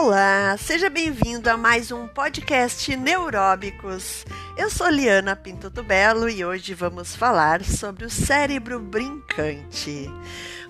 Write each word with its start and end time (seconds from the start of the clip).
Olá, 0.00 0.56
seja 0.56 0.88
bem-vindo 0.88 1.50
a 1.50 1.56
mais 1.56 1.90
um 1.90 2.06
podcast 2.06 2.96
Neuróbicos. 2.96 4.24
Eu 4.56 4.70
sou 4.70 4.88
Liana 4.88 5.34
Pinto 5.34 5.68
Belo 5.82 6.28
e 6.28 6.44
hoje 6.44 6.72
vamos 6.72 7.16
falar 7.16 7.64
sobre 7.64 8.04
o 8.04 8.10
cérebro 8.10 8.78
brincante. 8.78 10.08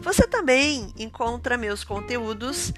Você 0.00 0.26
também 0.26 0.94
encontra 0.98 1.58
meus 1.58 1.84
conteúdos 1.84 2.72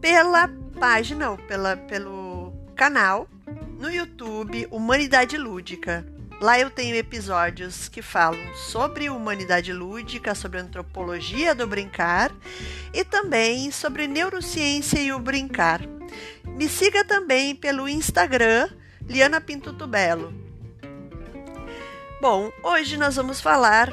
pela 0.00 0.48
página 0.76 1.30
ou 1.30 1.38
pela, 1.38 1.76
pelo 1.76 2.52
canal 2.74 3.28
no 3.78 3.88
YouTube 3.88 4.66
Humanidade 4.72 5.38
Lúdica. 5.38 6.04
Lá 6.40 6.58
eu 6.58 6.68
tenho 6.70 6.94
episódios 6.94 7.88
que 7.88 8.02
falam 8.02 8.54
sobre 8.54 9.08
humanidade 9.08 9.72
lúdica, 9.72 10.34
sobre 10.34 10.60
antropologia 10.60 11.54
do 11.54 11.66
brincar 11.66 12.30
e 12.92 13.02
também 13.04 13.70
sobre 13.70 14.06
neurociência 14.06 15.00
e 15.00 15.12
o 15.12 15.18
brincar. 15.18 15.80
Me 16.44 16.68
siga 16.68 17.04
também 17.04 17.54
pelo 17.54 17.88
Instagram, 17.88 18.68
Liana 19.08 19.40
Pinto 19.40 19.72
Tubelo. 19.72 20.32
Bom, 22.20 22.52
hoje 22.62 22.98
nós 22.98 23.16
vamos 23.16 23.40
falar 23.40 23.90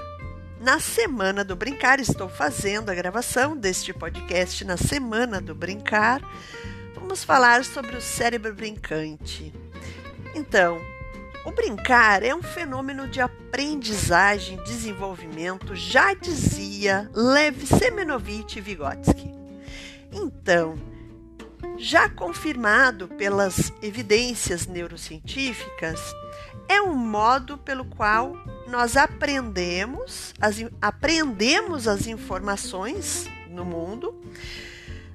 na 0.60 0.80
Semana 0.82 1.46
do 1.46 1.56
Brincar. 1.56 2.00
Estou 2.00 2.28
fazendo 2.28 2.90
a 2.90 2.96
gravação 2.96 3.56
deste 3.56 3.94
podcast 3.94 4.66
na 4.66 4.76
Semana 4.76 5.40
do 5.40 5.56
Brincar. 5.56 6.22
Vamos 6.94 7.24
falar 7.24 7.64
sobre 7.64 7.96
o 7.96 8.02
cérebro 8.02 8.54
brincante. 8.54 9.54
Então, 10.34 10.82
o 11.46 11.52
brincar 11.52 12.24
é 12.24 12.34
um 12.34 12.42
fenômeno 12.42 13.08
de 13.08 13.20
aprendizagem 13.20 14.62
desenvolvimento, 14.64 15.76
já 15.76 16.14
dizia 16.14 17.10
Lev 17.14 17.66
Semenovich 17.66 18.62
Vygotsky. 18.62 19.34
Então, 20.12 20.78
já 21.78 22.08
confirmado 22.08 23.08
pelas 23.10 23.74
evidências 23.82 24.68
neurocientíficas, 24.68 26.00
é 26.70 26.82
um 26.82 26.96
modo 26.96 27.58
pelo 27.58 27.86
qual 27.86 28.38
nós 28.68 28.96
aprendemos 28.96 30.34
as, 30.40 30.64
aprendemos 30.82 31.88
as 31.88 32.08
informações 32.08 33.28
no 33.50 33.66
mundo, 33.66 34.10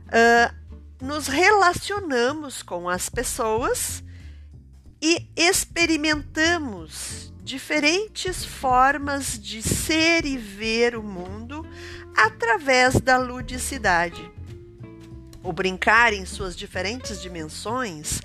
uh, 0.09 0.55
nos 1.01 1.27
relacionamos 1.27 2.63
com 2.63 2.89
as 2.89 3.09
pessoas 3.09 4.03
e 5.01 5.27
experimentamos 5.37 7.33
diferentes 7.43 8.45
formas 8.45 9.39
de 9.39 9.63
ser 9.63 10.27
e 10.27 10.37
ver 10.37 10.97
o 10.97 11.03
mundo 11.03 11.67
através 12.17 13.01
da 13.01 13.17
ludicidade. 13.17 14.31
O 15.43 15.53
brincar 15.53 16.13
em 16.13 16.27
suas 16.27 16.55
diferentes 16.57 17.23
dimensões 17.23 18.21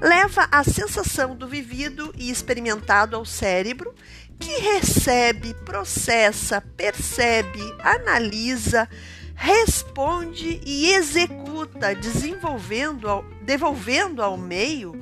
leva 0.00 0.48
a 0.50 0.64
sensação 0.64 1.36
do 1.36 1.46
vivido 1.46 2.12
e 2.16 2.30
experimentado 2.30 3.14
ao 3.14 3.24
cérebro, 3.24 3.94
que 4.40 4.58
recebe, 4.58 5.54
processa, 5.64 6.60
percebe, 6.60 7.60
analisa, 7.78 8.88
responde 9.36 10.60
e 10.64 10.92
executa, 10.92 11.94
desenvolvendo, 11.94 13.24
devolvendo 13.42 14.20
ao 14.20 14.36
meio 14.36 15.00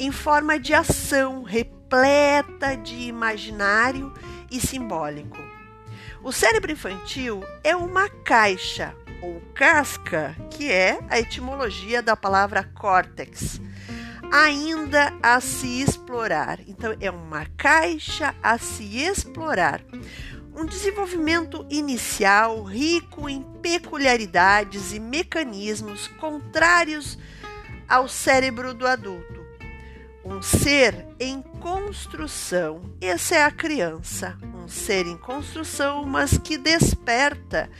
em 0.00 0.10
forma 0.10 0.58
de 0.58 0.72
ação 0.72 1.42
repleta 1.42 2.74
de 2.74 2.96
imaginário 3.02 4.10
e 4.50 4.58
simbólico. 4.58 5.36
O 6.22 6.32
cérebro 6.32 6.72
infantil 6.72 7.44
é 7.62 7.76
uma 7.76 8.08
caixa 8.08 8.96
ou 9.20 9.42
casca, 9.54 10.34
que 10.48 10.72
é 10.72 10.98
a 11.10 11.20
etimologia 11.20 12.02
da 12.02 12.16
palavra 12.16 12.64
córtex, 12.64 13.60
ainda 14.32 15.12
a 15.22 15.38
se 15.38 15.82
explorar. 15.82 16.60
Então, 16.66 16.96
é 16.98 17.10
uma 17.10 17.44
caixa 17.58 18.34
a 18.42 18.56
se 18.56 19.02
explorar. 19.02 19.82
Um 20.56 20.64
desenvolvimento 20.64 21.66
inicial 21.68 22.62
rico 22.62 23.28
em 23.28 23.42
peculiaridades 23.60 24.94
e 24.94 24.98
mecanismos 24.98 26.08
contrários 26.18 27.18
ao 27.86 28.08
cérebro 28.08 28.72
do 28.72 28.86
adulto 28.86 29.39
um 30.24 30.42
ser 30.42 31.06
em 31.18 31.42
construção. 31.42 32.82
Essa 33.00 33.36
é 33.36 33.44
a 33.44 33.50
criança, 33.50 34.36
um 34.54 34.68
ser 34.68 35.06
em 35.06 35.16
construção, 35.16 36.04
mas 36.04 36.36
que 36.38 36.58
desperta 36.58 37.70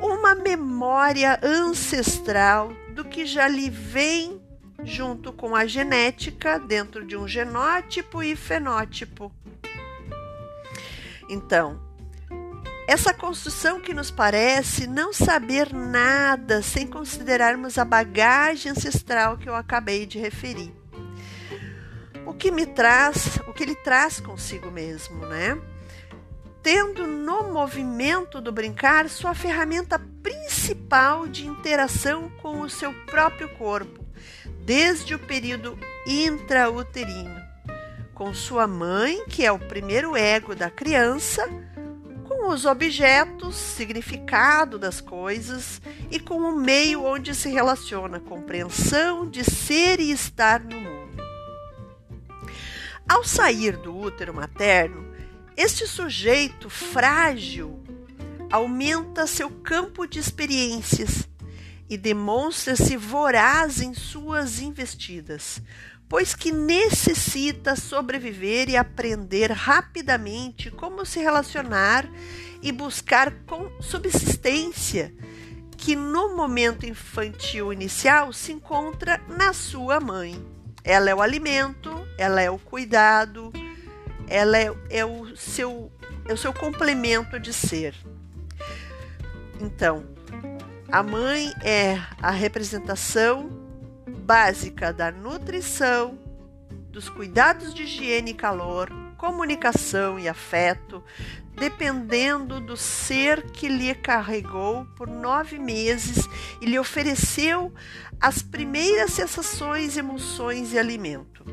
uma 0.00 0.34
memória 0.34 1.38
ancestral 1.42 2.72
do 2.94 3.04
que 3.04 3.24
já 3.24 3.48
lhe 3.48 3.70
vem 3.70 4.40
junto 4.82 5.32
com 5.32 5.54
a 5.54 5.66
genética 5.66 6.58
dentro 6.58 7.04
de 7.04 7.16
um 7.16 7.26
genótipo 7.26 8.22
e 8.22 8.34
fenótipo. 8.34 9.32
Então, 11.28 11.80
essa 12.86 13.14
construção 13.14 13.80
que 13.80 13.94
nos 13.94 14.10
parece 14.10 14.86
não 14.86 15.12
saber 15.12 15.72
nada 15.72 16.60
sem 16.60 16.86
considerarmos 16.86 17.78
a 17.78 17.84
bagagem 17.84 18.72
ancestral 18.72 19.38
que 19.38 19.48
eu 19.48 19.54
acabei 19.54 20.06
de 20.06 20.18
referir 20.18 20.79
o 22.26 22.32
que 22.32 22.50
me 22.50 22.66
traz, 22.66 23.38
o 23.46 23.52
que 23.52 23.62
ele 23.62 23.74
traz 23.74 24.20
consigo 24.20 24.70
mesmo, 24.70 25.26
né? 25.26 25.58
Tendo 26.62 27.06
no 27.06 27.52
movimento 27.52 28.40
do 28.40 28.52
brincar 28.52 29.08
sua 29.08 29.34
ferramenta 29.34 29.98
principal 30.22 31.26
de 31.26 31.46
interação 31.46 32.30
com 32.42 32.60
o 32.60 32.68
seu 32.68 32.92
próprio 33.06 33.48
corpo, 33.56 34.04
desde 34.64 35.14
o 35.14 35.18
período 35.18 35.78
intrauterino, 36.06 37.40
com 38.14 38.34
sua 38.34 38.66
mãe, 38.66 39.24
que 39.26 39.44
é 39.44 39.50
o 39.50 39.58
primeiro 39.58 40.14
ego 40.16 40.54
da 40.54 40.70
criança, 40.70 41.48
com 42.28 42.48
os 42.48 42.64
objetos, 42.64 43.56
significado 43.56 44.78
das 44.78 45.00
coisas 45.00 45.80
e 46.10 46.20
com 46.20 46.38
o 46.38 46.56
meio 46.56 47.04
onde 47.04 47.34
se 47.34 47.48
relaciona, 47.48 48.20
compreensão 48.20 49.28
de 49.28 49.42
ser 49.44 49.98
e 49.98 50.12
estar 50.12 50.60
no 50.60 50.80
mundo. 50.80 50.89
Ao 53.10 53.24
sair 53.24 53.76
do 53.76 53.98
útero 53.98 54.32
materno, 54.32 55.04
este 55.56 55.84
sujeito 55.84 56.70
frágil 56.70 57.82
aumenta 58.52 59.26
seu 59.26 59.50
campo 59.50 60.06
de 60.06 60.20
experiências 60.20 61.28
e 61.88 61.98
demonstra-se 61.98 62.96
voraz 62.96 63.80
em 63.80 63.94
suas 63.94 64.60
investidas, 64.60 65.60
pois 66.08 66.36
que 66.36 66.52
necessita 66.52 67.74
sobreviver 67.74 68.70
e 68.70 68.76
aprender 68.76 69.50
rapidamente 69.50 70.70
como 70.70 71.04
se 71.04 71.18
relacionar 71.18 72.08
e 72.62 72.70
buscar 72.70 73.34
subsistência, 73.80 75.12
que 75.76 75.96
no 75.96 76.36
momento 76.36 76.86
infantil 76.86 77.72
inicial 77.72 78.32
se 78.32 78.52
encontra 78.52 79.20
na 79.26 79.52
sua 79.52 79.98
mãe. 79.98 80.59
Ela 80.82 81.10
é 81.10 81.14
o 81.14 81.20
alimento, 81.20 81.90
ela 82.16 82.40
é 82.40 82.50
o 82.50 82.58
cuidado, 82.58 83.52
ela 84.28 84.58
é, 84.58 84.72
é, 84.88 85.04
o, 85.04 85.36
seu, 85.36 85.92
é 86.26 86.32
o 86.32 86.36
seu 86.36 86.52
complemento 86.52 87.38
de 87.38 87.52
ser. 87.52 87.94
Então, 89.60 90.04
a 90.90 91.02
mãe 91.02 91.52
é 91.62 92.00
a 92.20 92.30
representação 92.30 93.50
básica 94.06 94.92
da 94.92 95.10
nutrição, 95.10 96.18
dos 96.90 97.08
cuidados 97.08 97.74
de 97.74 97.84
higiene 97.84 98.32
e 98.32 98.34
calor, 98.34 98.90
comunicação 99.16 100.18
e 100.18 100.28
afeto, 100.28 101.04
dependendo 101.60 102.58
do 102.58 102.74
ser 102.74 103.50
que 103.50 103.68
lhe 103.68 103.94
carregou 103.94 104.86
por 104.96 105.06
nove 105.06 105.58
meses 105.58 106.26
e 106.58 106.64
lhe 106.64 106.78
ofereceu 106.78 107.70
as 108.18 108.40
primeiras 108.40 109.12
sensações, 109.12 109.98
emoções 109.98 110.72
e 110.72 110.78
alimento. 110.78 111.44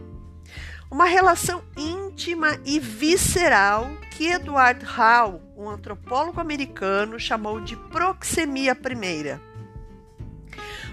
Uma 0.89 1.03
relação 1.03 1.61
íntima 1.75 2.57
e 2.63 2.79
visceral 2.79 3.89
que 4.11 4.27
Edward 4.27 4.85
Hall, 4.85 5.41
um 5.57 5.67
antropólogo 5.69 6.39
americano, 6.39 7.19
chamou 7.19 7.59
de 7.59 7.75
proxemia 7.75 8.73
primeira. 8.73 9.41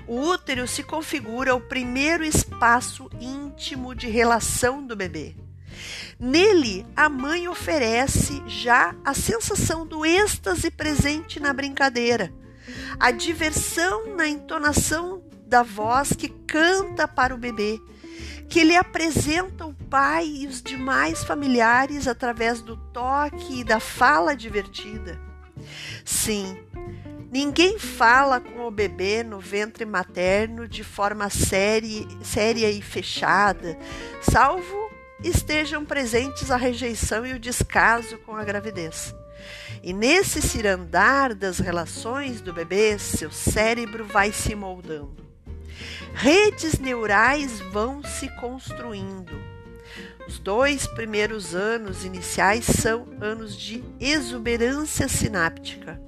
O 0.09 0.21
útero 0.21 0.67
se 0.67 0.83
configura 0.83 1.55
o 1.55 1.61
primeiro 1.61 2.25
espaço 2.25 3.09
íntimo 3.21 3.95
de 3.95 4.09
relação 4.09 4.85
do 4.85 4.97
bebê. 4.97 5.37
Nele, 6.19 6.87
a 6.97 7.09
mãe 7.09 7.49
oferece 7.49 8.43
já 8.47 8.95
a 9.05 9.15
sensação 9.15 9.87
do 9.87 10.05
êxtase 10.05 10.71
presente 10.71 11.41
na 11.41 11.53
brincadeira, 11.53 12.33
a 12.99 13.11
diversão 13.11 14.15
na 14.15 14.29
entonação 14.29 15.23
da 15.47 15.63
voz 15.63 16.13
que 16.13 16.29
canta 16.29 17.07
para 17.07 17.35
o 17.35 17.39
bebê, 17.39 17.81
que 18.49 18.65
lhe 18.65 18.77
apresenta 18.77 19.67
o 19.67 19.75
pai 19.75 20.27
e 20.27 20.47
os 20.47 20.63
demais 20.63 21.25
familiares 21.25 22.07
através 22.07 22.61
do 22.61 22.77
toque 22.77 23.61
e 23.61 23.65
da 23.65 23.81
fala 23.81 24.35
divertida. 24.35 25.21
Sim, 26.05 26.57
Ninguém 27.35 27.81
fala 27.81 28.39
com 28.39 28.65
o 28.65 28.71
bebê 28.71 29.25
no 29.25 29.41
ventre 29.41 29.85
materno 29.85 30.69
de 30.69 30.85
forma 30.85 31.29
séria, 31.29 32.07
séria 32.23 32.71
e 32.71 32.81
fechada, 32.81 33.77
salvo 34.23 34.84
estejam 35.25 35.85
presentes 35.85 36.51
a 36.51 36.57
rejeição 36.57 37.27
e 37.27 37.33
o 37.33 37.39
descaso 37.39 38.19
com 38.19 38.37
a 38.37 38.45
gravidez. 38.45 39.15
E 39.83 39.93
nesse 39.93 40.41
cirandar 40.41 41.35
das 41.35 41.59
relações 41.59 42.41
do 42.41 42.53
bebê, 42.53 42.99
seu 42.99 43.31
cérebro 43.31 44.05
vai 44.05 44.33
se 44.33 44.55
moldando. 44.55 45.25
Redes 46.15 46.79
neurais 46.79 47.61
vão 47.73 48.03
se 48.03 48.29
construindo. 48.37 49.33
Os 50.27 50.39
dois 50.39 50.87
primeiros 50.87 51.55
anos 51.55 52.05
iniciais 52.05 52.65
são 52.65 53.07
anos 53.21 53.57
de 53.57 53.85
exuberância 54.01 55.09
sináptica 55.09 56.01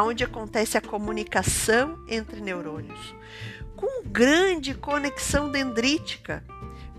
onde 0.00 0.24
acontece 0.24 0.78
a 0.78 0.80
comunicação 0.80 1.98
entre 2.08 2.40
neurônios, 2.40 3.14
com 3.76 4.02
grande 4.04 4.74
conexão 4.74 5.50
dendrítica, 5.50 6.42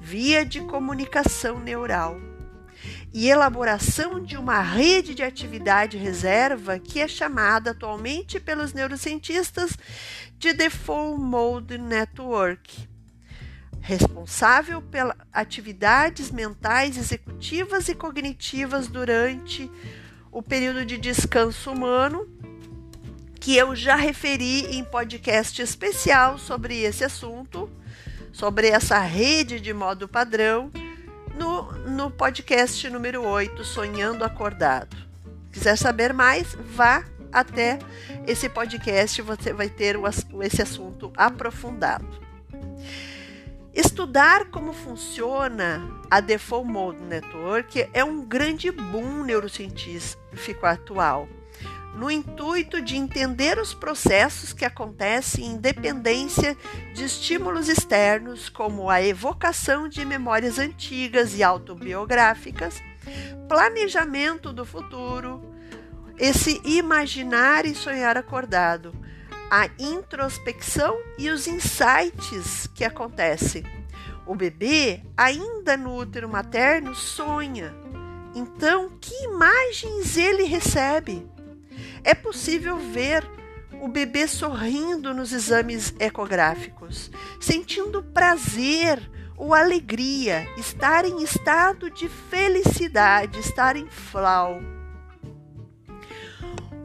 via 0.04 0.46
de 0.46 0.60
comunicação 0.60 1.62
neural, 1.62 2.20
e 3.14 3.30
elaboração 3.30 4.22
de 4.22 4.36
uma 4.36 4.62
rede 4.62 5.16
de 5.16 5.24
atividade 5.24 5.96
reserva 5.96 6.78
que 6.78 7.00
é 7.00 7.08
chamada 7.08 7.72
atualmente 7.72 8.38
pelos 8.38 8.74
neurocientistas 8.74 9.78
de 10.38 10.52
Default 10.52 11.22
Mode 11.22 11.78
Network, 11.78 12.90
responsável 13.80 14.82
pelas 14.82 15.16
atividades 15.32 16.30
mentais 16.32 16.98
executivas 16.98 17.88
e 17.88 17.96
cognitivas 17.96 18.90
durante 18.90 19.72
o 20.30 20.42
período 20.42 20.86
de 20.86 20.98
descanso 20.98 21.72
humano 21.72 22.28
que 23.40 23.56
eu 23.56 23.74
já 23.74 23.96
referi 23.96 24.76
em 24.76 24.84
podcast 24.84 25.62
especial 25.62 26.38
sobre 26.38 26.82
esse 26.82 27.06
assunto, 27.06 27.70
sobre 28.34 28.68
essa 28.68 29.00
rede 29.00 29.60
de 29.60 29.72
modo 29.74 30.08
padrão, 30.08 30.72
no, 31.36 31.72
no 31.90 32.12
podcast 32.12 32.90
número 32.90 33.24
8, 33.24 33.64
Sonhando 33.64 34.26
Acordado. 34.26 34.98
Quiser 35.52 35.78
saber 35.78 36.14
mais, 36.14 36.56
vá 36.56 37.06
até 37.32 37.80
esse 38.28 38.50
podcast, 38.50 39.22
você 39.22 39.54
vai 39.54 39.70
ter 39.70 39.98
esse 40.42 40.62
assunto 40.62 41.14
aprofundado. 41.16 42.22
Estudar 43.74 44.46
como 44.46 44.74
funciona 44.74 45.82
a 46.10 46.20
Default 46.20 46.70
Mode 46.70 47.02
Network 47.02 47.90
é 47.94 48.04
um 48.04 48.24
grande 48.26 48.70
boom 48.72 49.24
neurocientífico 49.24 50.66
atual 50.66 51.28
no 51.96 52.10
intuito 52.10 52.82
de 52.82 52.98
entender 52.98 53.60
os 53.60 53.74
processos 53.74 54.52
que 54.52 54.66
acontecem 54.66 55.46
em 55.46 55.58
dependência 55.58 56.58
de 56.94 57.06
estímulos 57.06 57.70
externos, 57.70 58.50
como 58.50 58.90
a 58.90 59.02
evocação 59.02 59.88
de 59.88 60.04
memórias 60.04 60.58
antigas 60.58 61.38
e 61.38 61.44
autobiográficas, 61.44 62.82
planejamento 63.48 64.52
do 64.52 64.66
futuro, 64.66 65.54
esse 66.18 66.62
imaginar 66.66 67.66
e 67.66 67.76
sonhar 67.76 68.18
acordado, 68.18 68.94
a 69.52 69.70
introspecção 69.78 70.98
e 71.18 71.30
os 71.30 71.48
insights 71.48 72.68
que 72.74 72.84
acontecem. 72.84 73.64
O 74.26 74.36
bebê, 74.36 75.04
ainda 75.18 75.78
no 75.78 75.96
útero 75.96 76.30
materno, 76.30 76.96
sonha. 76.96 77.76
Então, 78.34 78.90
que 79.00 79.14
imagens 79.26 80.18
ele 80.18 80.44
recebe? 80.44 81.33
É 82.04 82.14
possível 82.14 82.78
ver 82.78 83.26
o 83.82 83.88
bebê 83.88 84.28
sorrindo 84.28 85.14
nos 85.14 85.34
exames 85.34 85.94
ecográficos, 86.00 87.12
sentindo 87.40 88.04
prazer 88.04 89.02
ou 89.36 89.54
alegria, 89.54 90.48
estar 90.58 91.06
em 91.06 91.22
estado 91.24 91.90
de 91.90 92.08
felicidade, 92.08 93.40
estar 93.40 93.76
em 93.76 93.88
flow. 93.88 94.62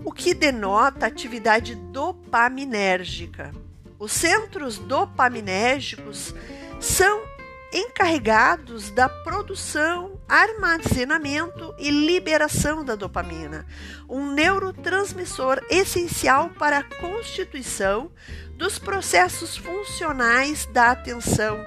O 0.05 0.13
que 0.13 0.35
denota 0.35 1.07
atividade 1.07 1.75
dopaminérgica. 1.75 3.53
Os 3.99 4.13
centros 4.13 4.79
dopaminérgicos 4.79 6.35
são 6.81 7.28
encarregados 7.73 8.91
da 8.91 9.09
produção, 9.09 10.19
armazenamento 10.29 11.75
e 11.79 11.91
liberação 11.91 12.85
da 12.85 12.95
dopamina, 12.95 13.67
um 14.09 14.33
neurotransmissor 14.33 15.61
essencial 15.69 16.51
para 16.51 16.79
a 16.79 16.85
constituição 16.85 18.11
dos 18.57 18.79
processos 18.79 19.57
funcionais 19.57 20.67
da 20.67 20.91
atenção, 20.91 21.65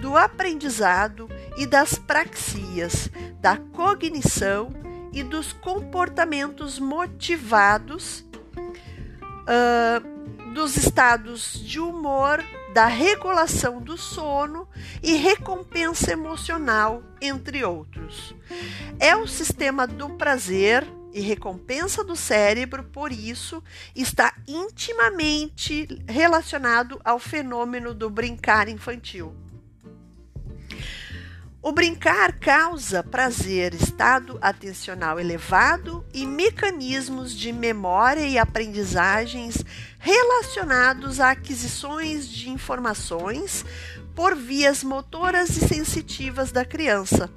do 0.00 0.16
aprendizado 0.16 1.28
e 1.56 1.66
das 1.66 1.94
praxias, 1.94 3.08
da 3.40 3.56
cognição 3.56 4.70
e 5.12 5.22
dos 5.22 5.52
comportamentos 5.52 6.80
motivados, 6.80 8.24
uh, 9.46 10.52
dos 10.52 10.76
estados 10.76 11.64
de 11.64 11.80
humor, 11.80 12.42
da 12.74 12.86
regulação 12.86 13.80
do 13.80 13.96
sono 13.96 14.68
e 15.00 15.14
recompensa 15.14 16.10
emocional, 16.10 17.04
entre 17.20 17.64
outros. 17.64 18.34
É 18.98 19.14
o 19.14 19.28
sistema 19.28 19.86
do 19.86 20.10
prazer 20.10 20.84
e 21.12 21.20
recompensa 21.20 22.02
do 22.02 22.16
cérebro, 22.16 22.82
por 22.82 23.12
isso, 23.12 23.62
está 23.94 24.34
intimamente 24.48 25.86
relacionado 26.08 27.00
ao 27.04 27.20
fenômeno 27.20 27.94
do 27.94 28.10
brincar 28.10 28.68
infantil. 28.68 29.32
O 31.66 31.72
brincar 31.72 32.38
causa 32.38 33.02
prazer, 33.02 33.72
estado 33.72 34.38
atencional 34.42 35.18
elevado 35.18 36.04
e 36.12 36.26
mecanismos 36.26 37.34
de 37.34 37.54
memória 37.54 38.20
e 38.20 38.36
aprendizagens 38.36 39.64
relacionados 39.98 41.20
a 41.20 41.30
aquisições 41.30 42.28
de 42.28 42.50
informações 42.50 43.64
por 44.14 44.36
vias 44.36 44.84
motoras 44.84 45.56
e 45.56 45.66
sensitivas 45.66 46.52
da 46.52 46.66
criança. 46.66 47.30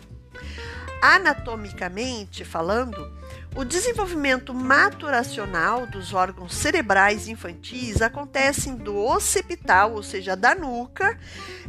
Anatomicamente 1.01 2.43
falando, 2.43 3.11
o 3.55 3.63
desenvolvimento 3.63 4.53
maturacional 4.53 5.85
dos 5.85 6.13
órgãos 6.13 6.55
cerebrais 6.55 7.27
infantis 7.27 8.01
acontece 8.01 8.71
do 8.73 8.95
occipital, 8.95 9.93
ou 9.93 10.03
seja, 10.03 10.35
da 10.35 10.55
nuca, 10.55 11.17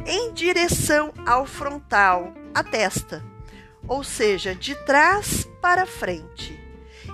em 0.05 0.33
direção 0.33 1.13
ao 1.25 1.45
frontal, 1.45 2.33
a 2.53 2.63
testa, 2.63 3.23
ou 3.87 4.03
seja, 4.03 4.55
de 4.55 4.73
trás 4.83 5.47
para 5.61 5.85
frente, 5.85 6.59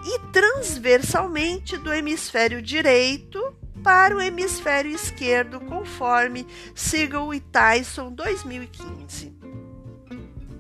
e 0.06 0.20
transversalmente 0.32 1.78
do 1.78 1.94
hemisfério 1.94 2.62
direito 2.62 3.42
para 3.84 4.16
o 4.16 4.22
hemisfério 4.22 4.92
esquerdo, 4.92 5.60
conforme 5.60 6.48
Siegel 6.74 7.34
e 7.34 7.40
Tyson 7.40 8.12
2015 8.12 9.35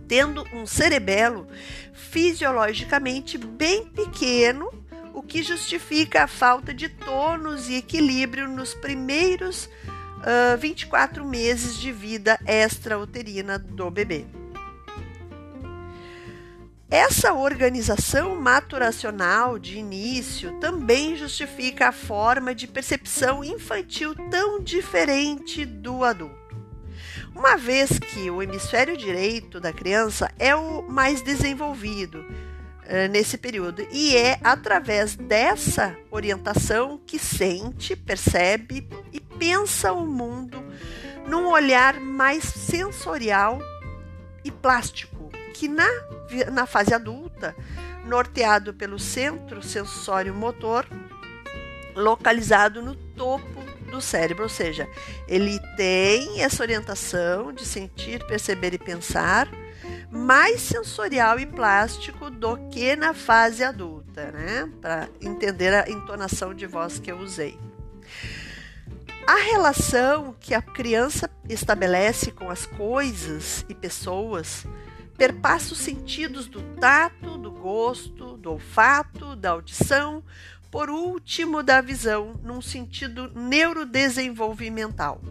tendo 0.07 0.45
um 0.53 0.65
cerebelo 0.65 1.47
fisiologicamente 1.93 3.37
bem 3.37 3.85
pequeno, 3.85 4.69
o 5.13 5.21
que 5.21 5.41
justifica 5.41 6.23
a 6.23 6.27
falta 6.27 6.73
de 6.73 6.89
tônus 6.89 7.69
e 7.69 7.75
equilíbrio 7.75 8.47
nos 8.47 8.73
primeiros 8.73 9.65
uh, 9.65 10.57
24 10.59 11.25
meses 11.25 11.77
de 11.79 11.91
vida 11.91 12.39
extrauterina 12.45 13.57
do 13.57 13.89
bebê. 13.89 14.25
Essa 16.89 17.33
organização 17.33 18.35
maturacional 18.35 19.57
de 19.57 19.77
início 19.77 20.59
também 20.59 21.15
justifica 21.15 21.89
a 21.89 21.91
forma 21.91 22.53
de 22.53 22.67
percepção 22.67 23.43
infantil 23.43 24.13
tão 24.29 24.61
diferente 24.61 25.65
do 25.65 26.03
adulto 26.03 26.44
uma 27.35 27.57
vez 27.57 27.99
que 27.99 28.31
o 28.31 28.41
hemisfério 28.41 28.95
direito 28.95 29.59
da 29.59 29.73
criança 29.73 30.31
é 30.39 30.55
o 30.55 30.81
mais 30.83 31.21
desenvolvido 31.21 32.19
uh, 32.19 33.11
nesse 33.11 33.37
período 33.37 33.85
e 33.91 34.15
é 34.15 34.39
através 34.41 35.15
dessa 35.15 35.95
orientação 36.09 36.97
que 37.05 37.19
sente, 37.19 37.95
percebe 37.95 38.87
e 39.11 39.19
pensa 39.19 39.91
o 39.91 40.07
mundo 40.07 40.63
num 41.27 41.47
olhar 41.47 41.99
mais 41.99 42.45
sensorial 42.45 43.59
e 44.43 44.49
plástico, 44.49 45.29
que 45.53 45.67
na, 45.67 45.87
na 46.53 46.65
fase 46.65 46.93
adulta, 46.93 47.55
norteado 48.05 48.73
pelo 48.73 48.97
centro 48.97 49.61
sensório 49.61 50.33
motor, 50.33 50.85
localizado 51.95 52.81
no 52.81 52.95
topo 52.95 53.64
do 53.85 54.01
cérebro, 54.01 54.43
ou 54.43 54.49
seja, 54.49 54.87
ele 55.27 55.59
tem 55.75 56.41
essa 56.41 56.63
orientação 56.63 57.53
de 57.53 57.65
sentir, 57.65 58.25
perceber 58.25 58.73
e 58.73 58.77
pensar, 58.77 59.47
mais 60.11 60.61
sensorial 60.61 61.39
e 61.39 61.45
plástico 61.45 62.29
do 62.29 62.57
que 62.69 62.95
na 62.95 63.13
fase 63.13 63.63
adulta, 63.63 64.31
né? 64.31 64.69
Para 64.81 65.09
entender 65.21 65.73
a 65.73 65.89
entonação 65.89 66.53
de 66.53 66.65
voz 66.65 66.99
que 66.99 67.11
eu 67.11 67.17
usei. 67.17 67.57
A 69.27 69.37
relação 69.37 70.35
que 70.39 70.53
a 70.53 70.61
criança 70.61 71.29
estabelece 71.49 72.31
com 72.31 72.49
as 72.49 72.65
coisas 72.65 73.65
e 73.67 73.73
pessoas 73.73 74.65
perpassa 75.17 75.73
os 75.73 75.79
sentidos 75.79 76.47
do 76.47 76.61
tato, 76.75 77.37
do 77.37 77.51
gosto, 77.51 78.37
do 78.37 78.51
olfato, 78.51 79.35
da 79.35 79.51
audição, 79.51 80.23
por 80.75 80.89
último 80.89 81.63
da 81.63 81.79
visão, 81.79 82.33
num 82.43 82.61
sentido 82.61 83.31
neurodesenvolvimental. 83.33 85.21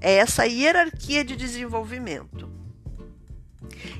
É 0.00 0.14
essa 0.14 0.46
hierarquia 0.46 1.22
de 1.22 1.36
desenvolvimento. 1.36 2.50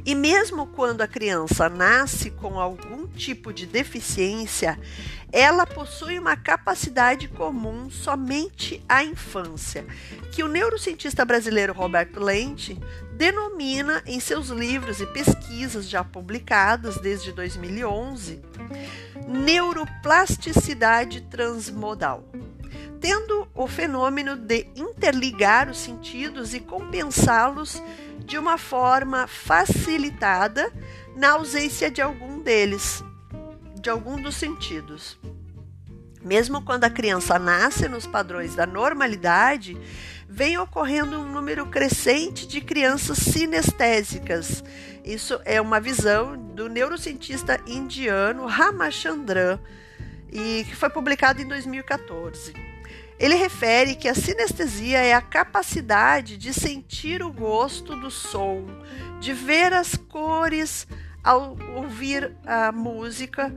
E 0.04 0.14
mesmo 0.14 0.66
quando 0.66 1.00
a 1.00 1.08
criança 1.08 1.68
nasce 1.68 2.30
com 2.30 2.58
algum 2.58 3.06
tipo 3.06 3.52
de 3.52 3.66
deficiência, 3.66 4.78
ela 5.32 5.66
possui 5.66 6.18
uma 6.18 6.36
capacidade 6.36 7.26
comum 7.28 7.90
somente 7.90 8.82
à 8.88 9.02
infância, 9.02 9.84
que 10.30 10.42
o 10.42 10.48
neurocientista 10.48 11.24
brasileiro 11.24 11.72
Roberto 11.72 12.20
Lente 12.20 12.78
denomina 13.12 14.02
em 14.06 14.20
seus 14.20 14.48
livros 14.48 15.00
e 15.00 15.06
pesquisas 15.06 15.88
já 15.88 16.04
publicadas 16.04 16.98
desde 16.98 17.32
2011 17.32 18.42
neuroplasticidade 19.26 21.22
transmodal 21.22 22.28
tendo 23.04 23.46
o 23.54 23.66
fenômeno 23.66 24.34
de 24.34 24.66
interligar 24.74 25.68
os 25.68 25.76
sentidos 25.76 26.54
e 26.54 26.60
compensá-los 26.60 27.82
de 28.24 28.38
uma 28.38 28.58
forma 28.58 29.26
facilitada 29.26 30.72
na 31.16 31.32
ausência 31.32 31.90
de 31.90 32.00
algum 32.00 32.40
deles, 32.40 33.04
de 33.80 33.90
algum 33.90 34.20
dos 34.20 34.36
sentidos. 34.36 35.18
Mesmo 36.22 36.62
quando 36.62 36.84
a 36.84 36.90
criança 36.90 37.38
nasce 37.38 37.86
nos 37.86 38.06
padrões 38.06 38.54
da 38.54 38.66
normalidade, 38.66 39.76
vem 40.26 40.56
ocorrendo 40.56 41.20
um 41.20 41.30
número 41.30 41.66
crescente 41.66 42.46
de 42.46 42.60
crianças 42.62 43.18
sinestésicas. 43.18 44.64
Isso 45.04 45.38
é 45.44 45.60
uma 45.60 45.78
visão 45.78 46.36
do 46.36 46.68
neurocientista 46.68 47.60
indiano 47.66 48.46
Ramachandran 48.46 49.58
e 50.32 50.64
que 50.64 50.74
foi 50.74 50.88
publicado 50.88 51.42
em 51.42 51.46
2014. 51.46 52.73
Ele 53.24 53.36
refere 53.36 53.94
que 53.94 54.06
a 54.06 54.14
sinestesia 54.14 54.98
é 54.98 55.14
a 55.14 55.20
capacidade 55.22 56.36
de 56.36 56.52
sentir 56.52 57.22
o 57.22 57.32
gosto 57.32 57.96
do 57.96 58.10
som, 58.10 58.66
de 59.18 59.32
ver 59.32 59.72
as 59.72 59.96
cores 59.96 60.86
ao 61.24 61.56
ouvir 61.74 62.36
a 62.46 62.70
música, 62.70 63.52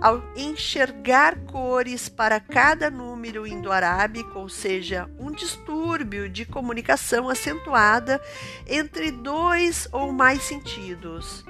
ao 0.00 0.22
enxergar 0.34 1.38
cores 1.40 2.08
para 2.08 2.40
cada 2.40 2.90
número 2.90 3.46
indo-arábico, 3.46 4.38
ou 4.38 4.48
seja, 4.48 5.08
um 5.18 5.30
distúrbio 5.30 6.28
de 6.28 6.46
comunicação 6.46 7.28
acentuada 7.28 8.20
entre 8.66 9.10
dois 9.10 9.86
ou 9.92 10.10
mais 10.10 10.42
sentidos. 10.42 11.44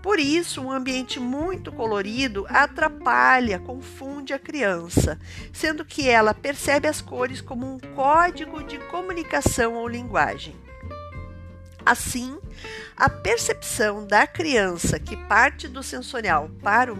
Por 0.00 0.20
isso, 0.20 0.62
um 0.62 0.70
ambiente 0.70 1.18
muito 1.18 1.72
colorido 1.72 2.46
atrapalha, 2.48 3.58
confunde 3.58 4.32
a 4.32 4.38
criança, 4.38 5.18
sendo 5.52 5.84
que 5.84 6.08
ela 6.08 6.32
percebe 6.32 6.86
as 6.86 7.00
cores 7.00 7.40
como 7.40 7.66
um 7.66 7.80
código 7.96 8.62
de 8.62 8.78
comunicação 8.78 9.74
ou 9.74 9.88
linguagem. 9.88 10.54
Assim, 11.88 12.38
a 12.94 13.08
percepção 13.08 14.06
da 14.06 14.26
criança 14.26 14.98
que 14.98 15.16
parte 15.16 15.66
do 15.66 15.82
sensorial 15.82 16.50
para 16.62 16.92
o, 16.92 16.98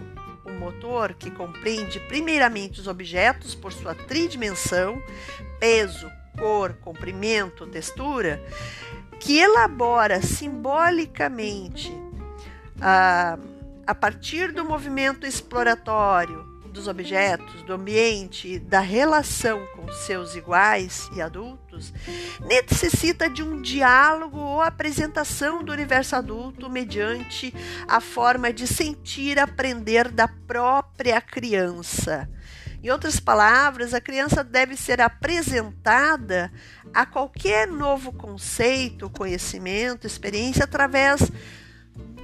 motor, 0.59 1.13
que 1.13 1.29
compreende 1.29 1.99
primeiramente 1.99 2.81
os 2.81 2.87
objetos 2.87 3.53
por 3.53 3.71
sua 3.71 3.93
tridimensão, 3.93 4.99
peso, 5.59 6.11
cor, 6.35 6.73
comprimento, 6.81 7.67
textura, 7.67 8.43
que 9.19 9.37
elabora 9.37 10.23
simbolicamente 10.23 11.93
a, 12.81 13.37
a 13.85 13.93
partir 13.93 14.51
do 14.51 14.65
movimento 14.65 15.27
exploratório 15.27 16.48
dos 16.79 16.87
objetos, 16.87 17.61
do 17.63 17.73
ambiente, 17.73 18.57
da 18.57 18.79
relação 18.79 19.67
com 19.75 19.91
seus 19.91 20.33
iguais 20.33 21.09
e 21.13 21.21
adultos, 21.21 21.93
necessita 22.39 23.29
de 23.29 23.43
um 23.43 23.61
diálogo 23.61 24.39
ou 24.39 24.61
apresentação 24.61 25.61
do 25.61 25.73
universo 25.73 26.15
adulto 26.15 26.69
mediante 26.69 27.53
a 27.85 27.99
forma 27.99 28.53
de 28.53 28.65
sentir 28.65 29.37
aprender 29.37 30.07
da 30.09 30.29
própria 30.29 31.19
criança. 31.19 32.29
Em 32.81 32.89
outras 32.89 33.19
palavras, 33.19 33.93
a 33.93 33.99
criança 33.99 34.41
deve 34.41 34.77
ser 34.77 35.01
apresentada 35.01 36.49
a 36.93 37.05
qualquer 37.05 37.67
novo 37.67 38.13
conceito, 38.13 39.09
conhecimento, 39.09 40.07
experiência 40.07 40.63
através 40.63 41.29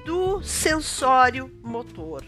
do 0.06 0.42
sensório 0.42 1.54
motor. 1.62 2.24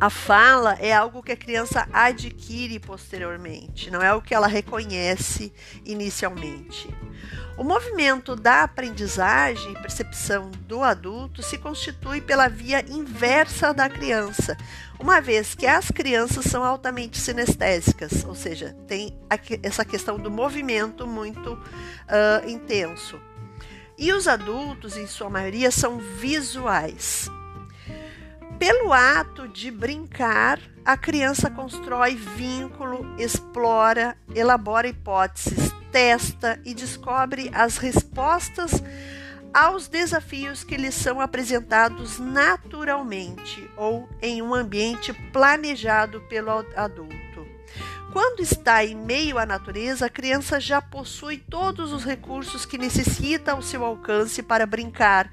A 0.00 0.10
fala 0.10 0.74
é 0.80 0.92
algo 0.92 1.22
que 1.22 1.32
a 1.32 1.36
criança 1.36 1.86
adquire 1.92 2.78
posteriormente, 2.80 3.90
não 3.90 4.02
é 4.02 4.12
o 4.12 4.22
que 4.22 4.34
ela 4.34 4.46
reconhece 4.46 5.52
inicialmente. 5.84 6.88
O 7.56 7.62
movimento 7.62 8.34
da 8.34 8.62
aprendizagem 8.62 9.72
e 9.72 9.80
percepção 9.80 10.50
do 10.66 10.82
adulto 10.82 11.42
se 11.42 11.58
constitui 11.58 12.20
pela 12.20 12.48
via 12.48 12.84
inversa 12.90 13.74
da 13.74 13.88
criança, 13.88 14.56
uma 14.98 15.20
vez 15.20 15.54
que 15.54 15.66
as 15.66 15.90
crianças 15.90 16.46
são 16.46 16.64
altamente 16.64 17.18
sinestésicas, 17.18 18.24
ou 18.24 18.34
seja, 18.34 18.74
tem 18.88 19.16
essa 19.62 19.84
questão 19.84 20.18
do 20.18 20.30
movimento 20.30 21.06
muito 21.06 21.52
uh, 21.52 22.48
intenso. 22.48 23.20
E 23.98 24.12
os 24.12 24.26
adultos, 24.26 24.96
em 24.96 25.06
sua 25.06 25.28
maioria, 25.28 25.70
são 25.70 25.98
visuais. 25.98 27.28
Pelo 28.62 28.92
ato 28.92 29.48
de 29.48 29.72
brincar, 29.72 30.60
a 30.84 30.96
criança 30.96 31.50
constrói 31.50 32.14
vínculo, 32.14 33.12
explora, 33.18 34.16
elabora 34.36 34.86
hipóteses, 34.86 35.74
testa 35.90 36.60
e 36.64 36.72
descobre 36.72 37.50
as 37.52 37.76
respostas 37.76 38.80
aos 39.52 39.88
desafios 39.88 40.62
que 40.62 40.76
lhes 40.76 40.94
são 40.94 41.20
apresentados 41.20 42.20
naturalmente 42.20 43.68
ou 43.76 44.08
em 44.22 44.40
um 44.40 44.54
ambiente 44.54 45.12
planejado 45.32 46.20
pelo 46.28 46.64
adulto. 46.76 47.32
Quando 48.12 48.40
está 48.40 48.84
em 48.84 48.94
meio 48.94 49.38
à 49.38 49.46
natureza, 49.46 50.06
a 50.06 50.10
criança 50.10 50.60
já 50.60 50.82
possui 50.82 51.38
todos 51.38 51.92
os 51.92 52.04
recursos 52.04 52.66
que 52.66 52.76
necessita 52.78 53.52
ao 53.52 53.62
seu 53.62 53.82
alcance 53.84 54.42
para 54.42 54.66
brincar, 54.66 55.32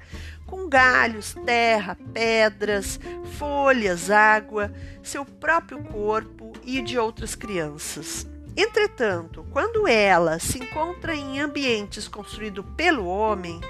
com 0.49 0.67
galhos, 0.67 1.35
terra, 1.45 1.95
pedras, 2.11 2.99
folhas, 3.37 4.09
água, 4.09 4.73
seu 5.03 5.23
próprio 5.23 5.83
corpo 5.83 6.53
e 6.65 6.81
de 6.81 6.97
outras 6.97 7.35
crianças. 7.35 8.27
Entretanto, 8.57 9.45
quando 9.51 9.87
ela 9.87 10.39
se 10.39 10.57
encontra 10.57 11.15
em 11.15 11.39
ambientes 11.39 12.07
construídos 12.07 12.65
pelo 12.75 13.05
homem, 13.05 13.61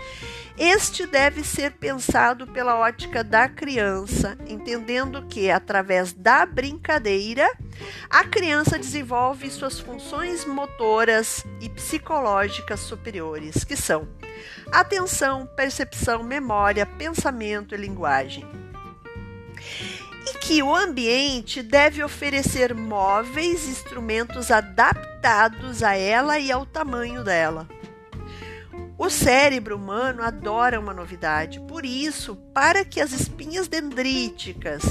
este 0.59 1.07
deve 1.07 1.41
ser 1.41 1.71
pensado 1.71 2.45
pela 2.45 2.77
ótica 2.77 3.23
da 3.23 3.47
criança, 3.47 4.37
entendendo 4.45 5.25
que, 5.25 5.49
através 5.49 6.11
da 6.11 6.45
brincadeira, 6.45 7.49
a 8.09 8.25
criança 8.25 8.77
desenvolve 8.77 9.49
suas 9.49 9.79
funções 9.79 10.43
motoras 10.43 11.45
e 11.61 11.69
psicológicas 11.69 12.81
superiores, 12.81 13.63
que 13.63 13.77
são 13.77 14.05
atenção, 14.69 15.45
percepção, 15.55 16.23
memória, 16.23 16.85
pensamento 16.85 17.73
e 17.73 17.77
linguagem. 17.77 18.45
E 20.27 20.37
que 20.39 20.61
o 20.61 20.75
ambiente 20.75 21.63
deve 21.63 22.03
oferecer 22.03 22.75
móveis, 22.75 23.65
instrumentos 23.65 24.51
adaptados 24.51 25.83
a 25.83 25.95
ela 25.95 26.37
e 26.37 26.51
ao 26.51 26.65
tamanho 26.65 27.23
dela. 27.23 27.65
O 28.99 29.09
cérebro 29.09 29.77
humano 29.77 30.21
adora 30.21 30.77
uma 30.77 30.93
novidade, 30.93 31.61
por 31.61 31.85
isso, 31.85 32.35
para 32.53 32.83
que 32.83 32.99
as 32.99 33.13
espinhas 33.13 33.69
dendríticas 33.69 34.83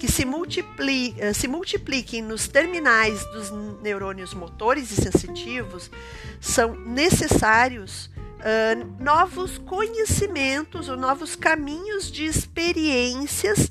que 0.00 0.10
se, 0.10 0.24
multipli 0.24 1.14
eh, 1.16 1.32
se 1.32 1.46
multipliquem 1.46 2.22
nos 2.22 2.48
terminais 2.48 3.24
dos 3.26 3.52
neurônios 3.80 4.34
motores 4.34 4.90
e 4.90 4.96
sensitivos, 5.00 5.92
são 6.40 6.74
necessários 6.74 8.06
uh, 8.06 9.00
novos 9.00 9.58
conhecimentos 9.58 10.88
ou 10.88 10.96
novos 10.96 11.36
caminhos 11.36 12.10
de 12.10 12.24
experiências 12.24 13.70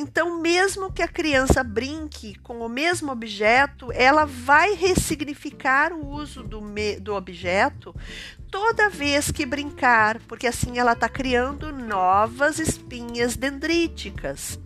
Então, 0.00 0.40
mesmo 0.40 0.92
que 0.92 1.02
a 1.02 1.08
criança 1.08 1.64
brinque 1.64 2.36
com 2.36 2.60
o 2.60 2.68
mesmo 2.68 3.10
objeto, 3.10 3.90
ela 3.90 4.24
vai 4.24 4.74
ressignificar 4.74 5.92
o 5.92 6.06
uso 6.06 6.44
do, 6.44 6.62
do 7.00 7.16
objeto 7.16 7.92
toda 8.48 8.88
vez 8.88 9.32
que 9.32 9.44
brincar, 9.44 10.20
porque 10.28 10.46
assim 10.46 10.78
ela 10.78 10.92
está 10.92 11.08
criando 11.08 11.72
novas 11.72 12.60
espinhas 12.60 13.34
dendríticas. 13.34 14.60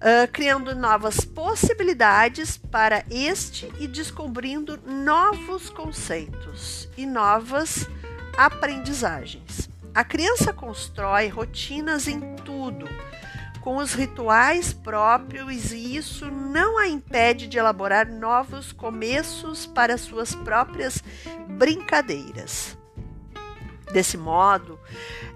Uh, 0.00 0.26
criando 0.32 0.74
novas 0.74 1.20
possibilidades 1.20 2.56
para 2.56 3.04
este 3.10 3.70
e 3.78 3.86
descobrindo 3.86 4.80
novos 4.86 5.68
conceitos 5.68 6.88
e 6.96 7.04
novas 7.04 7.86
aprendizagens. 8.38 9.68
A 9.94 10.02
criança 10.02 10.50
constrói 10.50 11.28
rotinas 11.28 12.08
em 12.08 12.36
tudo, 12.36 12.88
com 13.60 13.76
os 13.76 13.92
rituais 13.92 14.72
próprios, 14.72 15.72
e 15.72 15.96
isso 15.96 16.30
não 16.30 16.78
a 16.78 16.88
impede 16.88 17.46
de 17.46 17.58
elaborar 17.58 18.10
novos 18.10 18.72
começos 18.72 19.66
para 19.66 19.98
suas 19.98 20.34
próprias 20.34 21.02
brincadeiras. 21.48 22.76
Desse 23.92 24.16
modo, 24.16 24.78